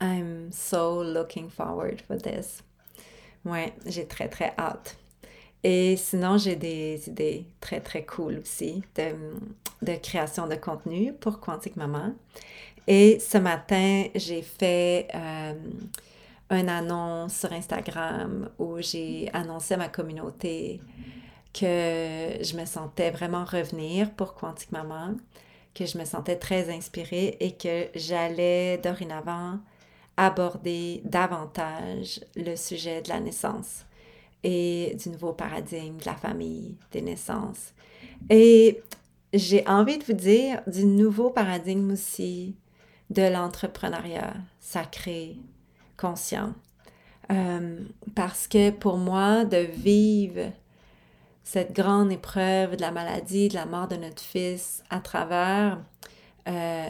I'm 0.00 0.50
so 0.52 1.02
looking 1.02 1.48
forward 1.48 2.02
for 2.02 2.16
this. 2.16 2.62
Ouais, 3.44 3.72
j'ai 3.86 4.06
très 4.06 4.28
très 4.28 4.52
hâte. 4.58 4.96
Et 5.62 5.96
sinon, 5.96 6.38
j'ai 6.38 6.56
des 6.56 7.08
idées 7.08 7.46
très, 7.60 7.80
très 7.80 8.04
cool 8.04 8.38
aussi 8.38 8.82
de, 8.94 9.96
création 9.96 10.46
de 10.46 10.54
contenu 10.54 11.12
pour 11.12 11.40
Quantique 11.40 11.76
Maman. 11.76 12.14
Et 12.86 13.18
ce 13.18 13.38
matin, 13.38 14.04
j'ai 14.14 14.42
fait 14.42 15.08
euh, 15.14 15.54
une 16.50 16.68
annonce 16.68 17.36
sur 17.36 17.52
Instagram 17.52 18.50
où 18.58 18.80
j'ai 18.80 19.28
annoncé 19.32 19.74
à 19.74 19.76
ma 19.78 19.88
communauté 19.88 20.80
que 21.58 22.42
je 22.42 22.56
me 22.56 22.66
sentais 22.66 23.10
vraiment 23.10 23.44
revenir 23.44 24.10
pour 24.12 24.34
Quantique 24.34 24.72
Maman, 24.72 25.14
que 25.74 25.86
je 25.86 25.96
me 25.96 26.04
sentais 26.04 26.36
très 26.36 26.74
inspirée 26.74 27.36
et 27.40 27.52
que 27.52 27.86
j'allais 27.94 28.78
dorénavant 28.78 29.58
aborder 30.16 31.02
davantage 31.04 32.20
le 32.36 32.56
sujet 32.56 33.02
de 33.02 33.08
la 33.08 33.20
naissance 33.20 33.84
et 34.42 34.96
du 35.02 35.10
nouveau 35.10 35.32
paradigme 35.32 35.96
de 35.96 36.06
la 36.06 36.14
famille, 36.14 36.76
des 36.92 37.02
naissances. 37.02 37.72
Et 38.30 38.82
j'ai 39.32 39.66
envie 39.66 39.98
de 39.98 40.04
vous 40.04 40.12
dire 40.12 40.60
du 40.66 40.84
nouveau 40.84 41.30
paradigme 41.30 41.92
aussi 41.92 42.54
de 43.10 43.22
l'entrepreneuriat 43.22 44.34
sacré, 44.60 45.36
conscient. 45.96 46.54
Euh, 47.32 47.80
parce 48.14 48.46
que 48.46 48.70
pour 48.70 48.98
moi, 48.98 49.44
de 49.44 49.56
vivre 49.56 50.52
cette 51.46 51.72
grande 51.72 52.10
épreuve 52.10 52.74
de 52.74 52.80
la 52.80 52.90
maladie, 52.90 53.48
de 53.48 53.54
la 53.54 53.66
mort 53.66 53.86
de 53.86 53.94
notre 53.94 54.20
fils 54.20 54.82
à 54.90 54.98
travers 54.98 55.80
euh, 56.48 56.88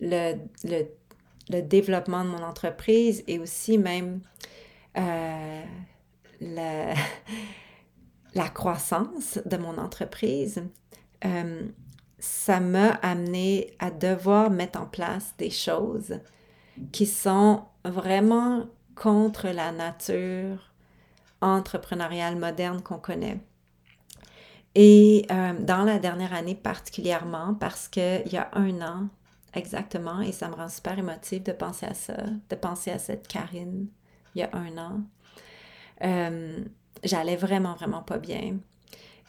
le, 0.00 0.36
le, 0.64 0.86
le, 1.50 1.60
développement 1.60 2.24
de 2.24 2.30
mon 2.30 2.42
entreprise 2.42 3.22
et 3.26 3.38
aussi 3.38 3.76
même 3.76 4.22
euh, 4.96 5.62
la, 6.40 6.94
la 8.34 8.48
croissance 8.48 9.38
de 9.44 9.58
mon 9.58 9.76
entreprise, 9.76 10.62
euh, 11.26 11.68
ça 12.18 12.60
m'a 12.60 12.92
amené 13.02 13.74
à 13.78 13.90
devoir 13.90 14.50
mettre 14.50 14.80
en 14.80 14.86
place 14.86 15.34
des 15.36 15.50
choses 15.50 16.18
qui 16.92 17.04
sont 17.04 17.64
vraiment 17.84 18.64
contre 18.94 19.48
la 19.48 19.70
nature 19.70 20.72
entrepreneuriale 21.42 22.36
moderne 22.36 22.80
qu'on 22.80 22.98
connaît. 22.98 23.38
Et 24.74 25.26
euh, 25.30 25.52
dans 25.60 25.84
la 25.84 25.98
dernière 25.98 26.32
année 26.32 26.54
particulièrement, 26.54 27.54
parce 27.54 27.88
qu'il 27.88 28.28
y 28.32 28.36
a 28.36 28.48
un 28.54 28.80
an 28.80 29.08
exactement, 29.54 30.20
et 30.20 30.32
ça 30.32 30.48
me 30.48 30.54
rend 30.54 30.68
super 30.68 30.98
émotive 30.98 31.42
de 31.42 31.52
penser 31.52 31.86
à 31.86 31.94
ça, 31.94 32.16
de 32.48 32.56
penser 32.56 32.90
à 32.90 32.98
cette 32.98 33.28
Karine 33.28 33.88
il 34.34 34.40
y 34.40 34.42
a 34.42 34.50
un 34.54 34.78
an, 34.78 35.00
euh, 36.04 36.64
j'allais 37.04 37.36
vraiment, 37.36 37.74
vraiment 37.74 38.02
pas 38.02 38.18
bien. 38.18 38.56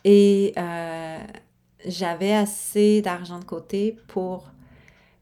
Et 0.06 0.54
euh, 0.58 1.20
j'avais 1.86 2.34
assez 2.34 3.02
d'argent 3.02 3.40
de 3.40 3.46
côté 3.46 3.98
pour 4.08 4.50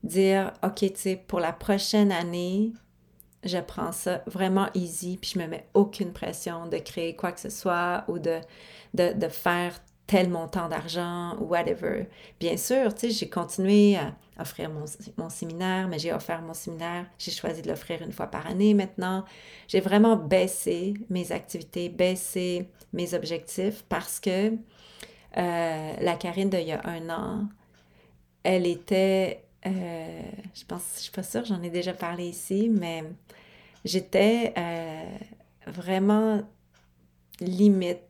dire, 0.04 0.54
OK, 0.64 0.80
tu 0.80 0.92
sais, 0.96 1.16
pour 1.16 1.40
la 1.40 1.52
prochaine 1.52 2.12
année, 2.12 2.72
je 3.44 3.58
prends 3.58 3.92
ça 3.92 4.24
vraiment 4.28 4.68
easy, 4.76 5.18
puis 5.18 5.32
je 5.34 5.40
me 5.40 5.48
mets 5.48 5.68
aucune 5.74 6.14
pression 6.14 6.68
de 6.68 6.78
créer 6.78 7.16
quoi 7.16 7.32
que 7.32 7.40
ce 7.40 7.50
soit 7.50 8.04
ou 8.08 8.20
de, 8.20 8.40
de, 8.94 9.14
de 9.14 9.28
faire 9.28 9.80
tel 10.08 10.30
montant 10.30 10.68
d'argent 10.68 11.38
whatever. 11.40 12.08
Bien 12.40 12.58
sûr, 12.58 12.94
tu 12.94 13.02
sais, 13.02 13.10
j'ai 13.12 13.30
continué 13.30 13.96
à 13.96 14.14
offrir 14.40 14.70
mon, 14.70 14.86
mon 15.18 15.30
séminaire, 15.30 15.88
mais 15.88 16.00
j'ai 16.00 16.14
offert 16.14 16.42
mon 16.42 16.54
séminaire, 16.54 17.06
j'ai 17.18 17.32
choisi 17.32 17.62
de 17.62 17.70
l'offrir 17.70 18.02
une 18.02 18.12
fois 18.12 18.28
par 18.28 18.48
année 18.48 18.74
maintenant. 18.74 19.24
J'ai 19.68 19.80
vraiment 19.80 20.16
baissé 20.16 20.96
mes 21.10 21.32
activités, 21.32 21.90
baissé 21.90 22.70
mes 22.94 23.14
objectifs 23.14 23.84
parce 23.88 24.20
que 24.20 24.54
euh, 25.38 25.94
la 26.02 26.16
Karine 26.16 26.50
d'il 26.50 26.68
y 26.68 26.72
a 26.74 26.82
un 26.86 27.10
an, 27.10 27.48
elle 28.44 28.66
était, 28.66 29.46
euh, 29.66 30.22
je 30.54 30.66
pense, 30.66 30.84
je 30.96 31.02
suis 31.04 31.12
pas 31.12 31.24
sûre, 31.24 31.46
j'en 31.46 31.62
ai 31.62 31.70
déjà 31.70 31.94
parlé 31.94 32.28
ici, 32.28 32.70
mais 32.70 33.04
j'étais 33.86 34.54
euh, 34.58 35.18
vraiment 35.68 36.42
limite 37.40 38.02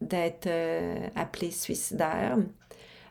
d'être 0.00 0.46
euh, 0.46 1.06
appelée 1.14 1.50
suicidaire. 1.50 2.38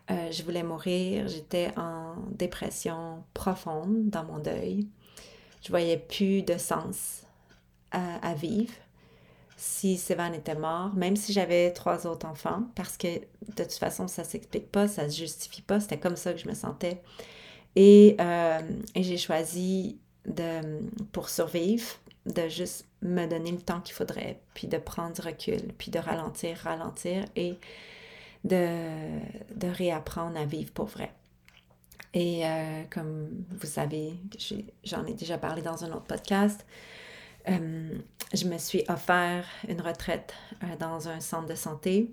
Euh, 0.10 0.32
je 0.32 0.44
voulais 0.44 0.64
mourir, 0.64 1.28
j'étais 1.28 1.72
en 1.78 2.16
dépression 2.32 3.24
profonde 3.34 4.10
dans 4.10 4.24
mon 4.24 4.40
deuil. 4.40 4.88
Je 5.64 5.70
voyais 5.70 5.98
plus 5.98 6.44
de 6.44 6.58
sens 6.58 7.24
à, 7.92 8.34
vivre 8.36 8.74
si 9.56 9.98
Sévan 9.98 10.34
était 10.34 10.56
mort, 10.56 10.94
même 10.94 11.16
si 11.16 11.34
j'avais 11.34 11.72
trois 11.72 12.06
autres 12.06 12.28
enfants, 12.28 12.64
parce 12.76 12.96
que 12.96 13.08
de 13.08 13.64
toute 13.64 13.74
façon, 13.74 14.08
ça 14.08 14.24
s'explique 14.24 14.72
pas, 14.72 14.88
ça 14.88 15.10
se 15.10 15.18
justifie 15.18 15.64
pas, 15.64 15.80
c'était 15.80 15.98
comme 15.98 16.16
ça 16.16 16.32
que 16.32 16.40
je 16.40 16.48
me 16.48 16.54
sentais. 16.54 17.02
Et, 17.76 18.16
euh, 18.22 18.60
et 18.94 19.02
j'ai 19.02 19.18
choisi 19.18 19.98
de, 20.28 20.82
pour 21.12 21.30
survivre, 21.30 21.88
de 22.28 22.48
juste 22.48 22.86
me 23.02 23.26
donner 23.26 23.52
le 23.52 23.62
temps 23.62 23.82
qu'il 23.82 23.96
faudrait, 23.96 24.40
puis 24.54 24.68
de 24.68 24.78
prendre 24.78 25.14
du 25.14 25.22
recul, 25.22 25.62
puis 25.78 25.92
de 25.92 26.00
ralentir, 26.00 26.58
ralentir 26.58 27.26
et 27.36 27.56
de, 28.44 29.20
de 29.56 29.68
réapprendre 29.68 30.38
à 30.38 30.46
vivre 30.46 30.72
pour 30.72 30.86
vrai. 30.86 31.12
Et 32.14 32.46
euh, 32.46 32.84
comme 32.90 33.46
vous 33.50 33.68
savez, 33.68 34.14
j'en 34.84 35.06
ai, 35.06 35.14
déjà 35.14 35.38
parlé 35.38 35.62
dans 35.62 35.84
un 35.84 35.92
autre 35.92 36.06
podcast, 36.06 36.66
euh, 37.50 37.98
je 38.34 38.48
me 38.48 38.58
suis 38.58 38.84
offert 38.90 39.46
une 39.68 39.82
retraite 39.82 40.34
euh, 40.64 40.76
dans 40.80 41.08
un 41.10 41.20
centre 41.20 41.48
de 41.48 41.56
santé 41.56 42.10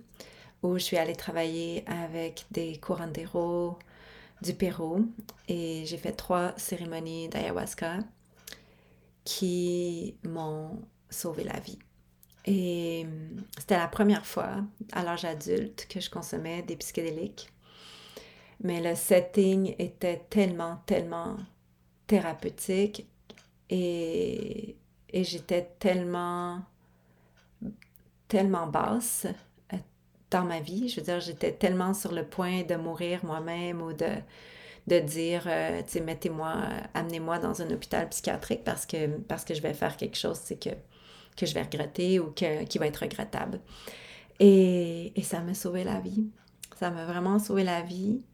où 0.62 0.74
je 0.74 0.84
suis 0.84 0.96
allée 0.96 1.16
travailler 1.16 1.84
avec 1.86 2.44
des 2.50 2.76
couranderos 2.78 3.78
du 4.42 4.54
Pérou 4.54 5.08
et 5.48 5.84
j'ai 5.86 5.96
fait 5.96 6.12
trois 6.12 6.52
cérémonies 6.56 7.28
d'ayahuasca 7.28 7.98
qui 9.24 10.16
m'ont 10.24 10.82
sauvé 11.10 11.44
la 11.44 11.58
vie. 11.60 11.78
Et 12.46 13.06
c'était 13.58 13.78
la 13.78 13.88
première 13.88 14.26
fois 14.26 14.62
à 14.92 15.02
l'âge 15.02 15.24
adulte 15.24 15.86
que 15.88 16.00
je 16.00 16.10
consommais 16.10 16.62
des 16.62 16.76
psychédéliques. 16.76 17.50
Mais 18.62 18.80
le 18.80 18.94
setting 18.94 19.74
était 19.78 20.22
tellement, 20.28 20.82
tellement 20.86 21.36
thérapeutique 22.06 23.06
et, 23.70 24.76
et 25.08 25.24
j'étais 25.24 25.70
tellement, 25.78 26.62
tellement 28.28 28.66
basse 28.66 29.26
euh, 29.72 29.76
dans 30.30 30.44
ma 30.44 30.60
vie. 30.60 30.88
Je 30.88 31.00
veux 31.00 31.04
dire, 31.04 31.20
j'étais 31.20 31.52
tellement 31.52 31.94
sur 31.94 32.12
le 32.12 32.26
point 32.26 32.62
de 32.62 32.74
mourir 32.76 33.24
moi-même 33.24 33.80
ou 33.80 33.92
de, 33.94 34.10
de 34.86 34.98
dire, 34.98 35.44
euh, 35.46 35.82
tu 35.82 35.92
sais, 35.92 36.00
mettez-moi, 36.00 36.54
amenez-moi 36.92 37.38
dans 37.38 37.62
un 37.62 37.70
hôpital 37.70 38.08
psychiatrique 38.08 38.64
parce 38.64 38.86
que, 38.86 39.06
parce 39.20 39.44
que 39.44 39.54
je 39.54 39.62
vais 39.62 39.74
faire 39.74 39.96
quelque 39.96 40.16
chose, 40.16 40.38
c'est 40.42 40.58
que, 40.62 40.70
que 41.36 41.46
je 41.46 41.54
vais 41.54 41.62
regretter 41.62 42.20
ou 42.20 42.30
que, 42.32 42.64
qui 42.64 42.78
va 42.78 42.86
être 42.86 42.98
regrettable. 42.98 43.60
Et, 44.40 45.18
et 45.18 45.22
ça 45.22 45.40
m'a 45.40 45.54
sauvé 45.54 45.84
la 45.84 46.00
vie. 46.00 46.28
Ça 46.78 46.90
m'a 46.90 47.06
vraiment 47.06 47.38
sauvé 47.38 47.64
la 47.64 47.82
vie. 47.82 48.24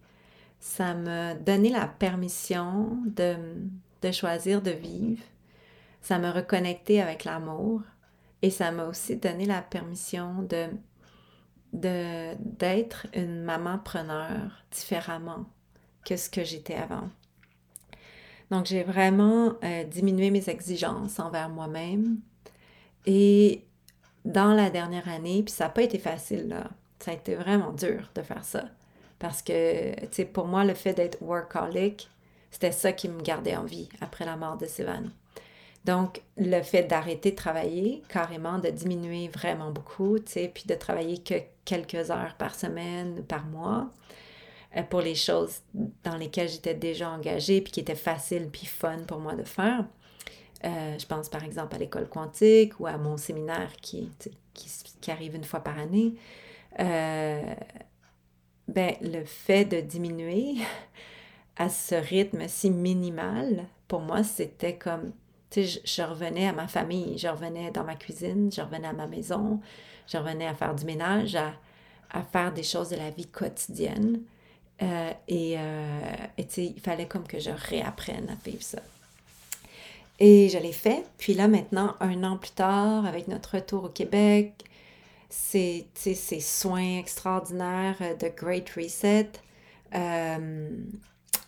Ça 0.58 0.94
m'a 0.94 1.34
donné 1.34 1.70
la 1.70 1.86
permission 1.86 2.98
de, 3.06 3.36
de 4.02 4.10
choisir 4.10 4.60
de 4.60 4.70
vivre. 4.72 5.22
Ça 6.00 6.18
m'a 6.18 6.32
reconnecté 6.32 7.00
avec 7.00 7.24
l'amour. 7.24 7.82
Et 8.42 8.50
ça 8.50 8.72
m'a 8.72 8.86
aussi 8.86 9.16
donné 9.16 9.46
la 9.46 9.62
permission 9.62 10.42
de 10.42 10.66
d'être 11.72 13.06
une 13.14 13.42
maman 13.44 13.78
preneur 13.78 14.64
différemment 14.72 15.46
que 16.04 16.16
ce 16.16 16.30
que 16.30 16.44
j'étais 16.44 16.74
avant. 16.74 17.08
Donc, 18.50 18.66
j'ai 18.66 18.82
vraiment 18.82 19.54
euh, 19.62 19.84
diminué 19.84 20.30
mes 20.30 20.48
exigences 20.48 21.18
envers 21.20 21.48
moi-même. 21.48 22.18
Et 23.06 23.64
dans 24.24 24.52
la 24.52 24.70
dernière 24.70 25.08
année, 25.08 25.42
puis 25.42 25.52
ça 25.52 25.64
n'a 25.64 25.70
pas 25.70 25.82
été 25.82 25.98
facile, 25.98 26.48
là. 26.48 26.68
Ça 26.98 27.12
a 27.12 27.14
été 27.14 27.34
vraiment 27.34 27.72
dur 27.72 28.10
de 28.14 28.22
faire 28.22 28.44
ça. 28.44 28.64
Parce 29.18 29.40
que, 29.40 29.94
tu 30.00 30.08
sais, 30.10 30.24
pour 30.24 30.46
moi, 30.46 30.64
le 30.64 30.74
fait 30.74 30.92
d'être 30.92 31.22
workaholic, 31.22 32.10
c'était 32.50 32.72
ça 32.72 32.92
qui 32.92 33.08
me 33.08 33.22
gardait 33.22 33.56
en 33.56 33.64
vie 33.64 33.88
après 34.00 34.24
la 34.24 34.36
mort 34.36 34.58
de 34.58 34.66
Sivan. 34.66 35.04
Donc, 35.84 36.20
le 36.36 36.60
fait 36.62 36.82
d'arrêter 36.82 37.30
de 37.30 37.36
travailler, 37.36 38.02
carrément, 38.08 38.58
de 38.58 38.68
diminuer 38.68 39.28
vraiment 39.28 39.70
beaucoup, 39.70 40.18
tu 40.18 40.32
sais, 40.32 40.50
puis 40.52 40.64
de 40.66 40.74
travailler 40.74 41.18
que 41.18 41.34
quelques 41.64 42.10
heures 42.10 42.34
par 42.36 42.54
semaine, 42.54 43.22
par 43.24 43.46
mois, 43.46 43.88
pour 44.88 45.00
les 45.00 45.14
choses 45.14 45.60
dans 46.04 46.16
lesquelles 46.16 46.48
j'étais 46.48 46.74
déjà 46.74 47.10
engagée, 47.10 47.60
puis 47.60 47.72
qui 47.72 47.80
étaient 47.80 47.94
faciles, 47.94 48.48
puis 48.50 48.66
fun 48.66 48.98
pour 49.06 49.18
moi 49.18 49.34
de 49.34 49.42
faire. 49.42 49.84
Euh, 50.64 50.98
je 50.98 51.06
pense 51.06 51.30
par 51.30 51.42
exemple 51.42 51.74
à 51.74 51.78
l'école 51.78 52.06
quantique 52.06 52.78
ou 52.80 52.86
à 52.86 52.98
mon 52.98 53.16
séminaire 53.16 53.72
qui, 53.80 54.10
qui, 54.52 55.10
arrive 55.10 55.34
une 55.34 55.44
fois 55.44 55.60
par 55.60 55.78
année. 55.78 56.14
Euh, 56.78 57.54
ben, 58.68 58.94
le 59.00 59.24
fait 59.24 59.64
de 59.64 59.80
diminuer 59.80 60.56
à 61.56 61.68
ce 61.68 61.94
rythme 61.94 62.46
si 62.46 62.70
minimal, 62.70 63.66
pour 63.88 64.00
moi, 64.00 64.22
c'était 64.22 64.76
comme, 64.76 65.12
tu 65.50 65.66
sais, 65.66 65.80
je, 65.84 66.02
revenais 66.02 66.46
à 66.46 66.52
ma 66.52 66.68
famille, 66.68 67.18
je 67.18 67.28
revenais 67.28 67.70
dans 67.70 67.84
ma 67.84 67.96
cuisine, 67.96 68.52
je 68.52 68.60
revenais 68.60 68.88
à 68.88 68.92
ma 68.92 69.06
maison, 69.06 69.60
je 70.06 70.18
revenais 70.18 70.46
à 70.46 70.54
faire 70.54 70.74
du 70.74 70.84
ménage, 70.84 71.34
à, 71.34 71.54
à 72.10 72.22
faire 72.22 72.52
des 72.52 72.62
choses 72.62 72.90
de 72.90 72.96
la 72.96 73.10
vie 73.10 73.26
quotidienne. 73.26 74.20
Euh, 74.82 75.12
et, 75.28 75.56
euh, 75.58 76.00
il 76.56 76.80
fallait 76.80 77.06
comme 77.06 77.26
que 77.26 77.38
je 77.38 77.50
réapprenne 77.50 78.28
à 78.30 78.48
vivre 78.48 78.62
ça. 78.62 78.80
Et 80.18 80.48
je 80.48 80.58
l'ai 80.58 80.72
fait. 80.72 81.04
Puis 81.18 81.34
là, 81.34 81.48
maintenant, 81.48 81.96
un 82.00 82.24
an 82.24 82.36
plus 82.36 82.52
tard, 82.52 83.06
avec 83.06 83.28
notre 83.28 83.56
retour 83.56 83.84
au 83.84 83.88
Québec, 83.88 84.64
ces, 85.28 85.86
ces 85.94 86.40
soins 86.40 86.98
extraordinaires 86.98 87.98
de 88.18 88.28
Great 88.28 88.68
Reset, 88.70 89.30
euh, 89.94 90.68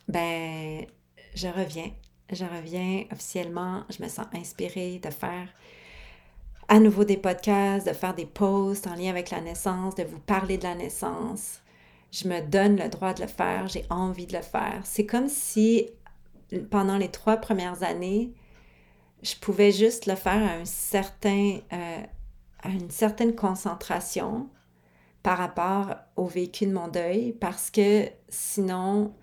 ben, 0.09 0.87
je 1.35 1.49
reviens. 1.49 1.91
Je 2.31 2.45
reviens 2.45 3.05
officiellement. 3.11 3.85
Je 3.91 4.03
me 4.03 4.09
sens 4.09 4.27
inspirée 4.35 5.01
de 5.03 5.11
faire 5.11 5.49
à 6.69 6.79
nouveau 6.79 7.05
des 7.05 7.17
podcasts, 7.17 7.87
de 7.87 7.93
faire 7.93 8.15
des 8.15 8.25
posts 8.27 8.87
en 8.87 8.95
lien 8.95 9.11
avec 9.11 9.31
la 9.31 9.41
naissance, 9.41 9.95
de 9.95 10.05
vous 10.05 10.21
parler 10.21 10.57
de 10.57 10.63
la 10.63 10.75
naissance, 10.75 11.61
je 12.13 12.29
me 12.29 12.41
donne 12.43 12.77
le 12.77 12.89
droit 12.89 13.15
de 13.15 13.23
le 13.23 13.27
faire, 13.27 13.67
j'ai 13.69 13.85
envie 13.91 14.27
de 14.27 14.37
le 14.37 14.43
faire. 14.43 14.83
C'est 14.85 15.07
comme 15.07 15.29
si 15.29 15.89
pendant 16.71 16.99
les 16.99 17.11
trois 17.11 17.39
premières 17.39 17.83
années, 17.83 18.33
je 19.23 19.35
pouvais 19.37 19.73
juste 19.73 20.07
le 20.07 20.15
faire 20.15 20.61
à, 20.61 20.65
certain, 20.65 21.59
euh, 21.73 22.03
une 22.67 22.91
certaine 22.91 23.35
concentration 23.35 24.49
par 25.23 25.39
rapport 25.39 25.95
au 26.17 26.27
vécu 26.27 26.67
de 26.67 26.73
mon 26.73 26.89
deuil, 26.89 27.33
parce 27.33 27.71
que 27.71 28.09
sinon, 28.29 29.15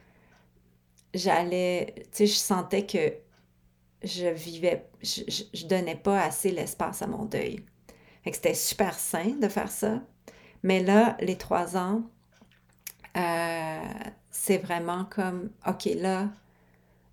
j'allais, 1.13 1.93
tu 1.97 2.03
sais, 2.11 2.27
je 2.27 2.35
sentais 2.35 2.85
que 2.85 3.13
je 4.01 4.27
vivais, 4.27 4.89
je, 5.03 5.23
je, 5.53 5.65
donnais 5.65 5.97
pas 5.97 6.21
assez 6.21 6.51
l'espace 6.51 7.01
à 7.01 7.07
mon 7.07 7.25
deuil. 7.25 7.65
c'était 8.31 8.53
super 8.53 8.97
sain 8.97 9.35
de 9.41 9.49
faire 9.49 9.69
ça. 9.69 10.01
Mais 10.63 10.81
là, 10.81 11.17
les 11.19 11.37
trois 11.37 11.75
ans, 11.75 12.03
euh, 13.17 13.81
c'est 14.29 14.57
vraiment 14.57 15.05
comme, 15.05 15.51
OK, 15.67 15.85
là, 15.95 16.29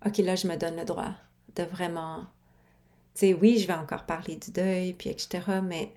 OK, 0.05 0.17
là, 0.19 0.35
je 0.35 0.47
me 0.47 0.55
donne 0.55 0.75
le 0.75 0.85
droit 0.85 1.13
de 1.55 1.63
vraiment, 1.63 2.25
tu 3.13 3.21
sais, 3.21 3.33
oui, 3.33 3.57
je 3.57 3.67
vais 3.67 3.73
encore 3.73 4.05
parler 4.05 4.35
du 4.35 4.51
deuil, 4.51 4.93
puis 4.93 5.09
etc., 5.09 5.59
mais 5.63 5.93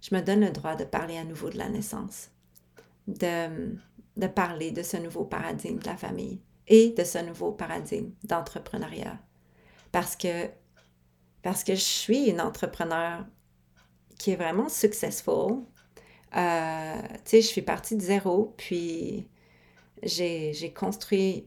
je 0.00 0.14
me 0.14 0.20
donne 0.20 0.40
le 0.40 0.50
droit 0.50 0.74
de 0.76 0.84
parler 0.84 1.16
à 1.16 1.24
nouveau 1.24 1.50
de 1.50 1.58
la 1.58 1.68
naissance, 1.68 2.30
de, 3.06 3.76
de 4.16 4.26
parler 4.26 4.70
de 4.70 4.82
ce 4.82 4.96
nouveau 4.96 5.24
paradigme 5.24 5.78
de 5.78 5.86
la 5.86 5.96
famille 5.96 6.40
et 6.66 6.90
de 6.90 7.04
ce 7.04 7.18
nouveau 7.18 7.52
paradigme 7.52 8.10
d'entrepreneuriat. 8.24 9.18
Parce 9.92 10.16
que, 10.16 10.48
parce 11.42 11.62
que 11.62 11.74
je 11.74 11.80
suis 11.80 12.24
une 12.26 12.40
entrepreneur 12.40 13.24
qui 14.18 14.32
est 14.32 14.36
vraiment 14.36 14.68
successful. 14.68 15.62
Euh, 16.36 16.94
tu 17.02 17.18
sais, 17.24 17.42
je 17.42 17.46
suis 17.46 17.62
partie 17.62 17.96
de 17.96 18.02
zéro, 18.02 18.54
puis 18.56 19.28
j'ai 20.04 20.72
construit 20.76 21.46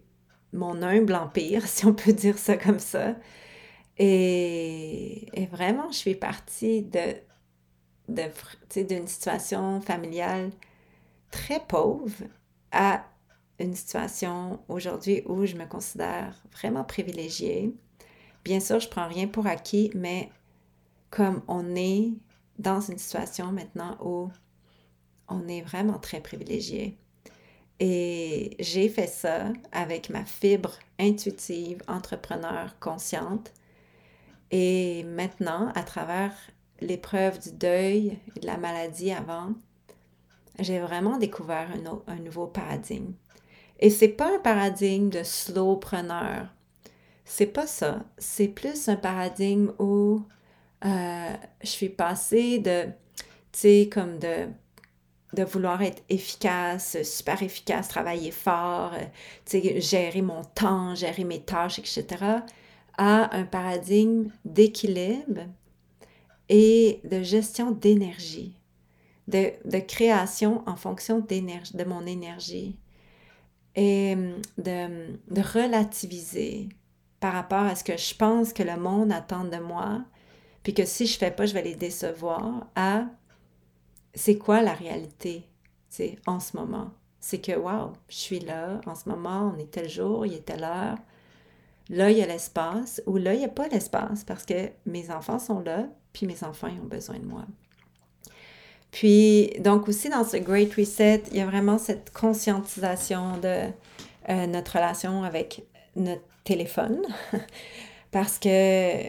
mon 0.53 0.81
humble 0.81 1.15
empire, 1.15 1.67
si 1.67 1.85
on 1.85 1.93
peut 1.93 2.13
dire 2.13 2.37
ça 2.37 2.57
comme 2.57 2.79
ça. 2.79 3.15
Et, 3.97 5.47
vraiment, 5.51 5.91
je 5.91 5.97
suis 5.97 6.15
partie 6.15 6.83
de, 6.83 7.15
d'une 8.75 9.07
situation 9.07 9.81
familiale 9.81 10.51
très 11.31 11.59
pauvre 11.59 12.15
à 12.71 13.05
une 13.59 13.75
situation 13.75 14.59
aujourd'hui 14.67 15.23
où 15.25 15.45
je 15.45 15.55
me 15.55 15.65
considère 15.65 16.35
vraiment 16.51 16.83
privilégiée. 16.83 17.73
Bien 18.43 18.59
sûr, 18.59 18.79
je 18.79 18.87
prends 18.87 19.07
rien 19.07 19.27
pour 19.27 19.47
acquis, 19.47 19.91
mais 19.95 20.29
comme 21.09 21.41
on 21.47 21.75
est 21.75 22.11
dans 22.59 22.81
une 22.81 22.97
situation 22.97 23.51
maintenant 23.51 23.97
où 24.01 24.29
on 25.27 25.47
est 25.47 25.61
vraiment 25.61 25.97
très 25.97 26.21
privilégié, 26.21 26.97
et 27.79 28.55
j'ai 28.59 28.89
fait 28.89 29.07
ça 29.07 29.53
avec 29.71 30.09
ma 30.09 30.25
fibre 30.25 30.73
intuitive, 30.99 31.81
entrepreneur 31.87 32.75
consciente. 32.79 33.53
Et 34.49 35.03
maintenant, 35.03 35.71
à 35.75 35.83
travers 35.83 36.33
l'épreuve 36.79 37.39
du 37.39 37.51
deuil 37.51 38.17
et 38.35 38.39
de 38.39 38.45
la 38.47 38.57
maladie 38.57 39.11
avant, 39.11 39.53
j'ai 40.59 40.79
vraiment 40.79 41.17
découvert 41.17 41.69
un, 42.07 42.15
nouveau 42.15 42.47
paradigme. 42.47 43.13
Et 43.79 43.91
c'est 43.91 44.07
pas 44.07 44.35
un 44.35 44.39
paradigme 44.39 45.09
de 45.09 45.21
slowpreneur. 45.21 46.47
C'est 47.25 47.45
pas 47.45 47.67
ça. 47.67 48.05
C'est 48.17 48.47
plus 48.47 48.89
un 48.89 48.95
paradigme 48.95 49.71
où 49.77 50.23
euh, 50.83 51.33
je 51.61 51.67
suis 51.67 51.89
passée 51.89 52.57
de, 52.57 52.85
tu 53.51 53.59
sais, 53.59 53.89
comme 53.91 54.17
de 54.17 54.47
de 55.33 55.43
vouloir 55.43 55.81
être 55.81 56.03
efficace, 56.09 57.01
super 57.03 57.43
efficace, 57.43 57.89
travailler 57.89 58.31
fort, 58.31 58.93
euh, 58.93 59.79
gérer 59.79 60.21
mon 60.21 60.43
temps, 60.43 60.95
gérer 60.95 61.23
mes 61.23 61.41
tâches, 61.41 61.79
etc., 61.79 62.05
à 62.97 63.35
un 63.35 63.43
paradigme 63.43 64.29
d'équilibre 64.45 65.41
et 66.49 67.01
de 67.03 67.21
gestion 67.21 67.71
d'énergie, 67.71 68.57
de, 69.27 69.51
de, 69.65 69.79
création 69.79 70.63
en 70.65 70.75
fonction 70.75 71.19
de 71.19 71.83
mon 71.83 72.05
énergie 72.05 72.77
et 73.75 74.13
hum, 74.15 74.41
de, 74.57 75.41
relativiser 75.41 76.69
par 77.19 77.33
rapport 77.33 77.63
à 77.63 77.75
ce 77.75 77.83
que 77.83 77.97
je 77.97 78.15
pense 78.15 78.53
que 78.53 78.63
le 78.63 78.77
monde 78.77 79.11
attend 79.11 79.43
de 79.43 79.57
moi, 79.57 80.03
puis 80.63 80.73
que 80.73 80.85
si 80.85 81.05
je 81.05 81.17
fais 81.17 81.31
pas, 81.31 81.45
je 81.45 81.53
vais 81.53 81.61
les 81.61 81.75
décevoir, 81.75 82.67
à 82.75 83.05
c'est 84.17 84.37
quoi 84.37 84.61
la 84.61 84.73
réalité, 84.73 85.47
en 86.25 86.39
ce 86.39 86.57
moment? 86.57 86.91
C'est 87.19 87.39
que, 87.39 87.53
wow, 87.53 87.93
je 88.09 88.15
suis 88.15 88.39
là, 88.39 88.81
en 88.85 88.95
ce 88.95 89.07
moment, 89.07 89.53
on 89.55 89.59
est 89.59 89.71
tel 89.71 89.89
jour, 89.89 90.25
il 90.25 90.33
est 90.33 90.45
telle 90.45 90.63
heure. 90.63 90.97
Là, 91.89 92.11
il 92.11 92.17
y 92.17 92.21
a 92.21 92.25
l'espace, 92.25 93.01
ou 93.05 93.17
là, 93.17 93.33
il 93.33 93.39
n'y 93.39 93.45
a 93.45 93.49
pas 93.49 93.67
l'espace 93.67 94.23
parce 94.23 94.45
que 94.45 94.69
mes 94.85 95.11
enfants 95.11 95.39
sont 95.39 95.59
là, 95.59 95.87
puis 96.13 96.25
mes 96.25 96.43
enfants, 96.43 96.67
ont 96.67 96.87
besoin 96.87 97.19
de 97.19 97.25
moi. 97.25 97.45
Puis, 98.91 99.51
donc 99.59 99.87
aussi 99.87 100.09
dans 100.09 100.23
ce 100.23 100.37
Great 100.37 100.73
Reset, 100.73 101.23
il 101.31 101.37
y 101.37 101.41
a 101.41 101.45
vraiment 101.45 101.77
cette 101.77 102.11
conscientisation 102.11 103.37
de 103.37 103.67
euh, 104.29 104.47
notre 104.47 104.73
relation 104.73 105.23
avec 105.23 105.63
notre 105.95 106.23
téléphone. 106.43 107.01
parce 108.11 108.39
que 108.39 108.49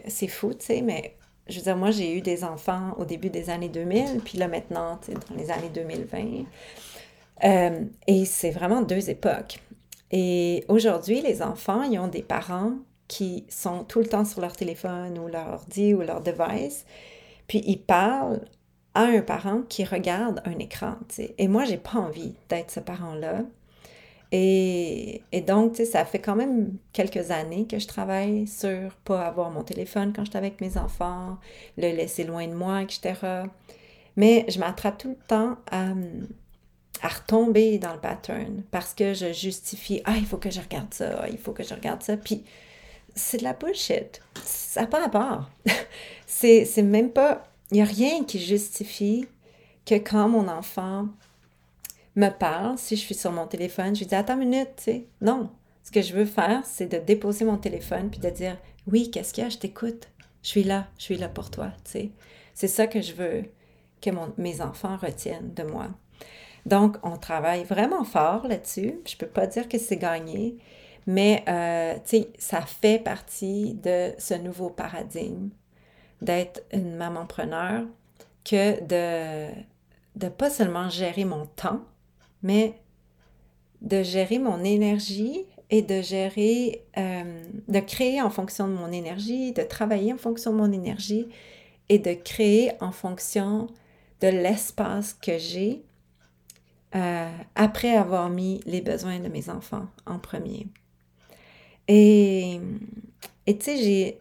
c'est 0.09 0.29
fou, 0.29 0.53
tu 0.55 0.66
sais, 0.66 0.83
mais 0.83 1.16
je 1.49 1.57
veux 1.57 1.63
dire, 1.63 1.77
moi, 1.77 1.91
j'ai 1.91 2.17
eu 2.17 2.21
des 2.21 2.45
enfants 2.45 2.95
au 2.99 3.05
début 3.05 3.31
des 3.31 3.51
années 3.51 3.69
2000, 3.69 4.21
puis 4.25 4.39
là 4.39 4.49
maintenant, 4.49 4.99
dans 5.09 5.37
les 5.37 5.51
années 5.51 5.71
2020. 5.73 6.45
Euh, 7.45 7.85
et 8.07 8.25
c'est 8.25 8.51
vraiment 8.51 8.83
deux 8.83 9.11
époques. 9.11 9.61
Et 10.11 10.65
aujourd'hui, 10.69 11.21
les 11.21 11.43
enfants, 11.43 11.83
ils 11.83 11.99
ont 11.99 12.09
des 12.09 12.23
parents 12.23 12.73
qui 13.09 13.45
sont 13.49 13.85
tout 13.85 14.01
le 14.01 14.07
temps 14.07 14.25
sur 14.25 14.41
leur 14.41 14.55
téléphone 14.55 15.19
ou 15.19 15.29
leur 15.29 15.49
ordi 15.49 15.95
ou 15.95 16.03
leur 16.03 16.21
device, 16.21 16.85
puis 17.47 17.63
ils 17.67 17.81
parlent 17.81 18.41
à 18.95 19.05
un 19.05 19.23
parent 19.23 19.63
qui 19.69 19.85
regarde 19.85 20.43
un 20.45 20.59
écran. 20.59 20.97
Et 21.39 21.49
moi, 21.49 21.65
j'ai 21.65 21.77
pas 21.77 21.99
envie 21.99 22.35
d'être 22.49 22.71
ce 22.71 22.81
parent-là. 22.81 23.43
Et, 24.31 25.23
donc, 25.47 25.77
ça 25.77 26.05
fait 26.05 26.19
quand 26.19 26.37
même 26.37 26.77
quelques 26.93 27.31
années 27.31 27.67
que 27.67 27.79
je 27.79 27.87
travaille 27.87 28.47
sur 28.47 28.95
pas 29.05 29.27
avoir 29.27 29.51
mon 29.51 29.62
téléphone 29.62 30.12
quand 30.14 30.25
je 30.25 30.31
suis 30.31 30.38
avec 30.38 30.61
mes 30.61 30.77
enfants, 30.77 31.38
le 31.79 31.88
laisser 31.88 32.25
loin 32.25 32.47
de 32.47 32.53
moi, 32.53 32.83
etc. 32.83 33.14
Mais 34.17 34.45
je 34.49 34.59
m'attrape 34.59 34.99
tout 34.99 35.11
le 35.11 35.27
temps 35.27 35.57
à, 35.71 35.95
retomber 37.01 37.79
dans 37.79 37.93
le 37.93 38.01
pattern 38.01 38.64
parce 38.73 38.93
que 38.93 39.14
je 39.14 39.33
justifie 39.33 40.03
Ah, 40.05 40.17
il 40.17 40.27
faut 40.27 40.37
que 40.37 40.51
je 40.51 40.61
regarde 40.61 40.93
ça, 40.93 41.29
il 41.31 41.38
faut 41.38 41.53
que 41.53 41.62
je 41.62 41.73
regarde 41.73 42.03
ça. 42.03 42.17
Puis 42.17 42.43
c'est 43.14 43.38
de 43.38 43.45
la 43.45 43.53
bullshit. 43.53 44.21
Ça 44.43 44.83
n'a 44.83 44.87
pas 44.88 45.01
rapport. 45.01 45.49
c'est 46.27 46.83
même 46.83 47.11
pas. 47.11 47.45
Il 47.71 47.75
n'y 47.75 47.83
a 47.83 47.85
rien 47.85 48.25
qui 48.25 48.41
justifie 48.41 49.27
que 49.87 49.95
quand 49.95 50.29
mon 50.29 50.49
enfant 50.49 51.07
me 52.16 52.31
parle, 52.31 52.79
si 52.79 52.97
je 52.97 53.01
suis 53.01 53.14
sur 53.14 53.33
mon 53.33 53.47
téléphone, 53.47 53.94
je 53.94 54.01
lui 54.01 54.07
dis 54.07 54.14
Attends 54.14 54.40
une 54.40 54.49
minute, 54.49 54.71
tu 54.77 54.85
sais. 54.85 55.07
Non. 55.21 55.51
Ce 55.83 55.90
que 55.90 56.03
je 56.03 56.14
veux 56.14 56.27
faire, 56.27 56.62
c'est 56.64 56.87
de 56.87 56.99
déposer 56.99 57.44
mon 57.44 57.57
téléphone 57.57 58.11
puis 58.11 58.21
de 58.21 58.31
dire 58.31 58.59
Oui, 58.87 59.11
qu'est-ce 59.11 59.33
qu'il 59.33 59.44
y 59.44 59.47
a? 59.47 59.51
Je 59.51 59.59
t'écoute. 59.59 60.09
Je 60.42 60.49
suis 60.49 60.64
là. 60.64 60.87
Je 60.99 61.05
suis 61.05 61.16
là 61.16 61.29
pour 61.29 61.51
toi, 61.51 61.73
tu 61.85 61.92
sais. 61.92 62.11
C'est 62.55 62.68
ça 62.68 62.87
que 62.87 63.01
je 63.01 63.12
veux 63.12 63.44
que 64.01 64.11
mes 64.37 64.61
enfants 64.61 64.97
retiennent 64.97 65.55
de 65.55 65.62
moi. 65.62 65.88
Donc, 66.66 66.97
on 67.03 67.16
travaille 67.16 67.64
vraiment 67.64 68.05
fort 68.05 68.47
là-dessus. 68.47 69.01
Je 69.07 69.14
ne 69.14 69.18
peux 69.18 69.27
pas 69.27 69.47
dire 69.47 69.68
que 69.68 69.79
c'est 69.79 69.97
gagné, 69.97 70.59
mais 71.07 71.42
euh, 71.49 71.94
tu 72.05 72.18
sais, 72.18 72.29
ça 72.38 72.61
fait 72.62 72.99
partie 72.99 73.75
de 73.75 74.12
ce 74.18 74.35
nouveau 74.35 74.68
paradigme 74.68 75.49
d'être 76.21 76.62
une 76.73 76.97
maman-preneur 76.97 77.85
que 78.44 78.83
de 78.85 79.49
ne 80.23 80.29
pas 80.29 80.51
seulement 80.51 80.88
gérer 80.88 81.25
mon 81.25 81.47
temps, 81.47 81.81
mais 82.42 82.74
de 83.81 84.03
gérer 84.03 84.38
mon 84.38 84.64
énergie 84.64 85.44
et 85.70 85.83
de 85.83 86.01
gérer, 86.01 86.85
euh, 86.96 87.42
de 87.68 87.81
créer 87.81 88.22
en 88.22 88.31
fonction 88.31 88.68
de 88.68 88.72
mon 88.72 88.90
énergie, 88.90 89.53
de 89.53 89.62
travailler 89.62 90.12
en 90.12 90.18
fonction 90.18 90.53
de 90.53 90.57
mon 90.57 90.72
énergie 90.72 91.29
et 91.88 91.98
de 91.98 92.12
créer 92.14 92.72
en 92.81 92.92
fonction 92.92 93.68
de 94.20 94.29
l'espace 94.29 95.14
que 95.14 95.38
j'ai 95.38 95.85
euh, 96.94 97.31
après 97.55 97.94
avoir 97.94 98.31
mis 98.31 98.61
les 98.64 98.81
besoins 98.81 99.20
de 99.20 99.29
mes 99.29 99.51
enfants 99.51 99.87
en 100.07 100.18
premier. 100.18 100.66
Et 101.87 102.61
tu 103.46 103.57
sais, 103.61 103.77
j'ai 103.77 104.18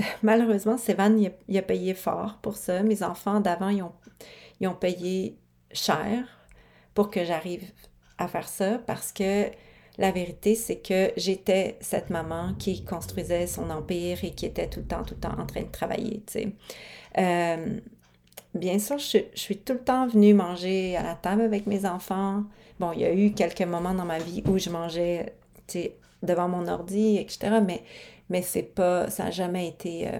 malheureusement, 0.22 0.78
Sévan, 0.78 1.16
il 1.48 1.58
a, 1.58 1.62
payé 1.62 1.94
fort 1.94 2.38
pour 2.42 2.56
ça. 2.56 2.82
Mes 2.82 3.02
enfants 3.02 3.40
d'avant, 3.40 3.68
ils 3.68 3.82
ont, 3.82 3.92
ils 4.60 4.68
ont 4.68 4.74
payé 4.74 5.36
cher 5.72 6.39
pour 6.94 7.10
que 7.10 7.24
j'arrive 7.24 7.64
à 8.18 8.28
faire 8.28 8.48
ça 8.48 8.78
parce 8.86 9.12
que 9.12 9.46
la 9.98 10.10
vérité, 10.12 10.54
c'est 10.54 10.76
que 10.76 11.12
j'étais 11.16 11.76
cette 11.80 12.10
maman 12.10 12.54
qui 12.58 12.84
construisait 12.84 13.46
son 13.46 13.68
empire 13.70 14.24
et 14.24 14.30
qui 14.30 14.46
était 14.46 14.68
tout 14.68 14.80
le 14.80 14.86
temps, 14.86 15.02
tout 15.02 15.14
le 15.14 15.20
temps 15.20 15.38
en 15.38 15.46
train 15.46 15.62
de 15.62 15.70
travailler, 15.70 16.22
tu. 16.26 16.54
Euh, 17.18 17.80
bien 18.54 18.78
sûr, 18.78 18.98
je, 18.98 19.18
suis 19.34 19.58
tout 19.58 19.74
le 19.74 19.80
temps 19.80 20.06
venue 20.06 20.32
manger 20.32 20.96
à 20.96 21.02
la 21.02 21.14
table 21.14 21.42
avec 21.42 21.66
mes 21.66 21.84
enfants. 21.84 22.44
Bon, 22.78 22.92
il 22.92 23.00
y 23.00 23.04
a 23.04 23.12
eu 23.12 23.32
quelques 23.32 23.62
moments 23.62 23.94
dans 23.94 24.04
ma 24.04 24.18
vie 24.18 24.42
où 24.46 24.58
je 24.58 24.70
mangeais, 24.70 25.34
tu 25.66 25.90
devant 26.22 26.48
mon 26.48 26.66
ordi, 26.68 27.16
etc., 27.16 27.60
mais, 27.64 27.82
mais 28.28 28.42
c'est 28.42 28.62
pas, 28.62 29.10
ça 29.10 29.24
n'a 29.24 29.30
jamais 29.30 29.68
été 29.68 30.08
euh, 30.08 30.18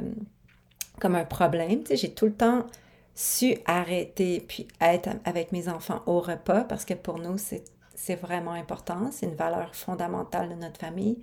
comme 1.01 1.15
un 1.15 1.25
problème, 1.25 1.81
tu 1.81 1.89
sais, 1.89 1.97
j'ai 1.97 2.11
tout 2.11 2.27
le 2.27 2.33
temps 2.33 2.67
su 3.15 3.57
arrêter 3.67 4.41
puis 4.41 4.67
être 4.81 5.11
avec 5.25 5.53
mes 5.53 5.69
enfants 5.69 6.03
au 6.07 6.21
repas 6.21 6.65
parce 6.65 6.85
que 6.85 6.95
pour 6.95 7.19
nous, 7.19 7.37
c'est 7.39 8.15
vraiment 8.17 8.53
important, 8.53 9.11
c'est 9.13 9.27
une 9.27 9.35
valeur 9.35 9.75
fondamentale 9.75 10.49
de 10.49 10.55
notre 10.55 10.81
famille. 10.81 11.19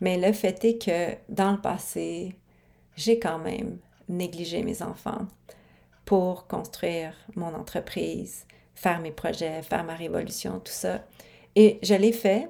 Mais 0.00 0.16
le 0.16 0.32
fait 0.32 0.64
est 0.64 0.78
que 0.78 1.16
dans 1.28 1.52
le 1.52 1.60
passé, 1.60 2.34
j'ai 2.96 3.18
quand 3.18 3.38
même 3.38 3.78
négligé 4.08 4.62
mes 4.62 4.82
enfants 4.82 5.26
pour 6.04 6.46
construire 6.46 7.14
mon 7.36 7.54
entreprise, 7.54 8.46
faire 8.74 9.00
mes 9.00 9.12
projets, 9.12 9.62
faire 9.62 9.84
ma 9.84 9.94
révolution, 9.94 10.58
tout 10.58 10.72
ça. 10.72 11.04
Et 11.54 11.78
je 11.82 11.94
l'ai 11.94 12.12
fait. 12.12 12.48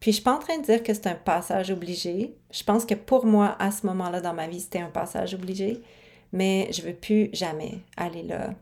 Puis 0.00 0.12
je 0.12 0.16
suis 0.16 0.24
pas 0.24 0.34
en 0.34 0.38
train 0.38 0.58
de 0.58 0.64
dire 0.64 0.82
que 0.82 0.94
c'est 0.94 1.06
un 1.06 1.14
passage 1.14 1.70
obligé. 1.70 2.34
Je 2.50 2.64
pense 2.64 2.86
que 2.86 2.94
pour 2.94 3.26
moi, 3.26 3.54
à 3.58 3.70
ce 3.70 3.86
moment-là 3.86 4.22
dans 4.22 4.32
ma 4.32 4.48
vie, 4.48 4.60
c'était 4.60 4.80
un 4.80 4.88
passage 4.88 5.34
obligé 5.34 5.82
mais 6.32 6.68
je 6.72 6.82
veux 6.82 6.94
plus 6.94 7.30
jamais 7.32 7.80
aller 7.96 8.22
là. 8.22 8.54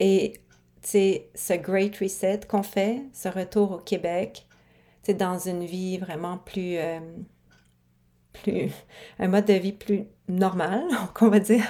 Et 0.00 0.34
c'est 0.82 1.28
ce 1.34 1.54
Great 1.54 1.96
Reset 1.98 2.40
qu'on 2.48 2.62
fait, 2.62 3.02
ce 3.12 3.28
retour 3.28 3.72
au 3.72 3.78
Québec, 3.78 4.46
c'est 5.02 5.14
dans 5.14 5.38
une 5.38 5.64
vie 5.64 5.98
vraiment 5.98 6.38
plus, 6.38 6.76
euh, 6.76 7.00
plus, 8.32 8.70
un 9.18 9.28
mode 9.28 9.46
de 9.46 9.54
vie 9.54 9.72
plus 9.72 10.04
normal, 10.28 10.84
on 11.20 11.28
va 11.28 11.40
dire, 11.40 11.64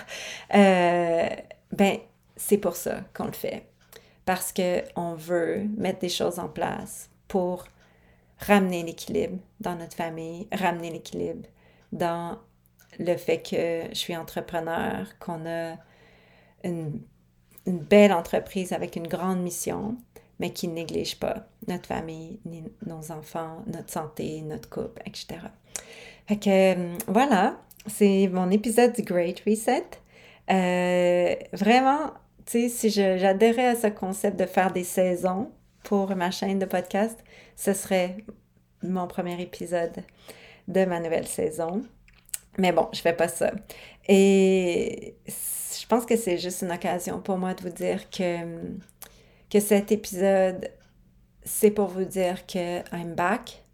euh, 0.55 1.29
ben, 1.73 1.99
c'est 2.37 2.59
pour 2.59 2.77
ça 2.77 3.01
qu'on 3.15 3.27
le 3.27 3.33
fait. 3.33 3.65
Parce 4.25 4.53
qu'on 4.53 5.15
veut 5.15 5.65
mettre 5.77 6.01
des 6.01 6.11
choses 6.11 6.39
en 6.39 6.49
place 6.49 7.09
pour 7.29 7.65
ramener 8.41 8.83
l'équilibre 8.83 9.39
dans 9.61 9.75
notre 9.75 9.97
famille, 9.97 10.47
ramener 10.53 10.91
l'équilibre 10.91 11.49
dans 11.93 12.39
le 12.99 13.17
fait 13.17 13.39
que 13.39 13.89
je 13.91 13.99
suis 13.99 14.17
entrepreneur, 14.17 15.07
qu'on 15.19 15.47
a 15.47 15.77
une, 16.65 17.01
belle 17.67 18.13
entreprise 18.13 18.73
avec 18.73 18.97
une 18.97 19.07
grande 19.07 19.43
mission, 19.43 19.97
mais 20.41 20.53
qui 20.53 20.69
ne 20.69 20.75
néglige 20.75 21.19
pas 21.19 21.47
notre 21.67 21.87
famille, 21.87 22.41
nos 22.87 23.13
enfants, 23.13 23.63
notre 23.67 23.91
santé, 23.91 24.41
notre 24.41 24.71
couple, 24.71 25.03
etc. 25.05 25.41
Fait 26.27 26.39
que 26.39 26.49
euh, 26.49 26.97
voilà, 27.07 27.59
c'est 27.87 28.29
mon 28.33 28.51
épisode 28.51 28.95
du 28.95 29.03
Great 29.03 29.43
Reset. 29.47 29.85
Euh, 30.51 31.35
vraiment, 31.53 32.13
tu 32.47 32.69
sais, 32.69 32.69
si 32.69 32.91
j'adhérais 32.91 33.67
à 33.67 33.77
ce 33.77 33.89
concept 33.89 34.39
de 34.39 34.47
faire 34.47 34.73
des 34.73 34.85
saisons 34.85 35.51
pour 35.85 36.15
ma 36.17 36.31
chaîne 36.31 36.59
de 36.59 36.67
podcast, 36.67 37.23
ce 37.57 37.75
serait 37.75 38.17
mon 38.83 39.07
premier 39.07 39.41
épisode 39.43 40.05
de 40.69 40.85
ma 40.85 41.01
nouvelle 41.01 41.27
saison. 41.27 41.83
Mais 42.59 42.73
bon, 42.73 42.89
je 42.93 43.01
fais 43.01 43.13
pas 43.13 43.29
ça. 43.29 43.53
Et 44.09 45.17
je 45.27 45.87
pense 45.87 46.05
que 46.05 46.17
c'est 46.17 46.39
juste 46.39 46.63
une 46.63 46.73
occasion 46.73 47.21
pour 47.21 47.39
moi 47.39 47.55
de 47.55 47.63
vous 47.63 47.71
dire 47.71 48.11
que, 48.11 48.39
que 49.49 49.61
cet 49.61 49.93
épisode, 49.93 50.71
c'est 51.45 51.71
pour 51.71 51.87
vous 51.89 52.05
dire 52.05 52.47
que 52.47 52.81
I'm 52.95 53.15
back. 53.15 53.65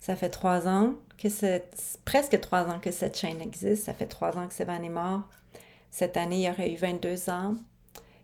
Ça 0.00 0.16
fait 0.16 0.30
trois 0.30 0.66
ans 0.66 0.94
que 1.18 1.28
c'est 1.28 1.98
presque 2.04 2.40
trois 2.40 2.68
ans 2.68 2.78
que 2.80 2.90
cette 2.90 3.18
chaîne 3.18 3.40
existe. 3.42 3.84
Ça 3.84 3.94
fait 3.94 4.06
trois 4.06 4.36
ans 4.38 4.48
que 4.48 4.54
Sévan 4.54 4.82
est 4.82 4.88
mort. 4.88 5.28
Cette 5.90 6.16
année, 6.16 6.36
il 6.36 6.46
y 6.46 6.50
aurait 6.50 6.72
eu 6.72 6.76
22 6.76 7.30
ans. 7.30 7.56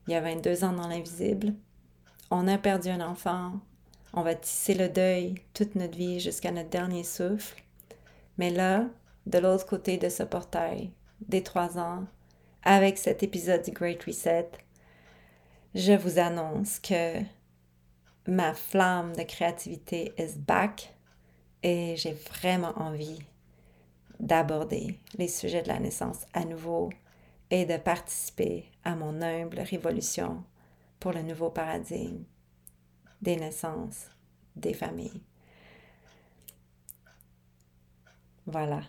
Il 0.07 0.12
y 0.12 0.16
a 0.16 0.20
22 0.20 0.64
ans 0.64 0.72
dans 0.72 0.89
l'invisible. 0.89 1.55
on 2.30 2.47
a 2.49 2.59
perdu 2.59 2.89
un 2.89 3.01
enfant, 3.01 3.53
on 4.12 4.22
va 4.22 4.35
tisser 4.35 4.74
le 4.74 4.89
deuil 4.89 5.35
toute 5.55 5.74
notre 5.76 5.97
vie 5.97 6.20
jusqu'à 6.20 6.51
notre 6.51 6.68
dernier 6.68 7.05
souffle. 7.05 7.62
Mais 8.39 8.51
là, 8.51 8.87
de 9.27 9.39
l'autre 9.39 9.66
côté 9.66 9.97
de 9.97 10.09
ce 10.09 10.22
portail, 10.22 10.91
des 11.20 11.43
trois 11.43 11.79
ans, 11.79 12.05
avec 12.62 12.99
cet 12.99 13.22
épisode 13.22 13.62
du 13.62 13.70
Great 13.70 14.03
Reset, 14.05 14.51
je 15.75 15.93
vous 15.93 16.18
annonce 16.18 16.79
que 16.79 17.20
ma 18.27 18.55
flamme 18.55 19.14
de 19.16 19.22
créativité 19.22 20.12
is 20.18 20.39
back 20.39 20.95
et 21.62 21.97
j'ai 21.97 22.12
vraiment 22.12 22.72
envie 22.79 23.20
d'aborder 24.20 24.99
les 25.18 25.29
sujets 25.29 25.62
de 25.62 25.68
la 25.68 25.81
naissance 25.81 26.27
à 26.33 26.45
nouveau 26.45 26.91
et 27.51 27.66
de 27.66 27.77
participer 27.77 28.70
à 28.85 28.95
mon 28.95 29.20
humble 29.20 29.61
révolution 29.61 30.45
pour 31.01 31.12
le 31.12 31.22
nouveau 31.22 31.51
paradigme 31.51 32.25
des 33.20 33.37
naissances, 33.37 34.09
des 34.57 34.75
familles. 34.75 35.22
Voilà. 38.47 38.83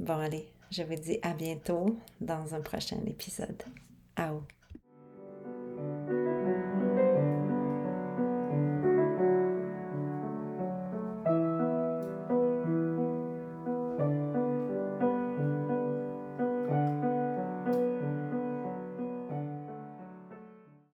Bon, 0.00 0.18
allez, 0.18 0.48
je 0.70 0.82
vous 0.82 0.94
dis 0.94 1.18
à 1.20 1.34
bientôt 1.34 1.98
dans 2.22 2.54
un 2.54 2.62
prochain 2.62 2.96
épisode. 3.06 3.62
Au. 4.18 4.40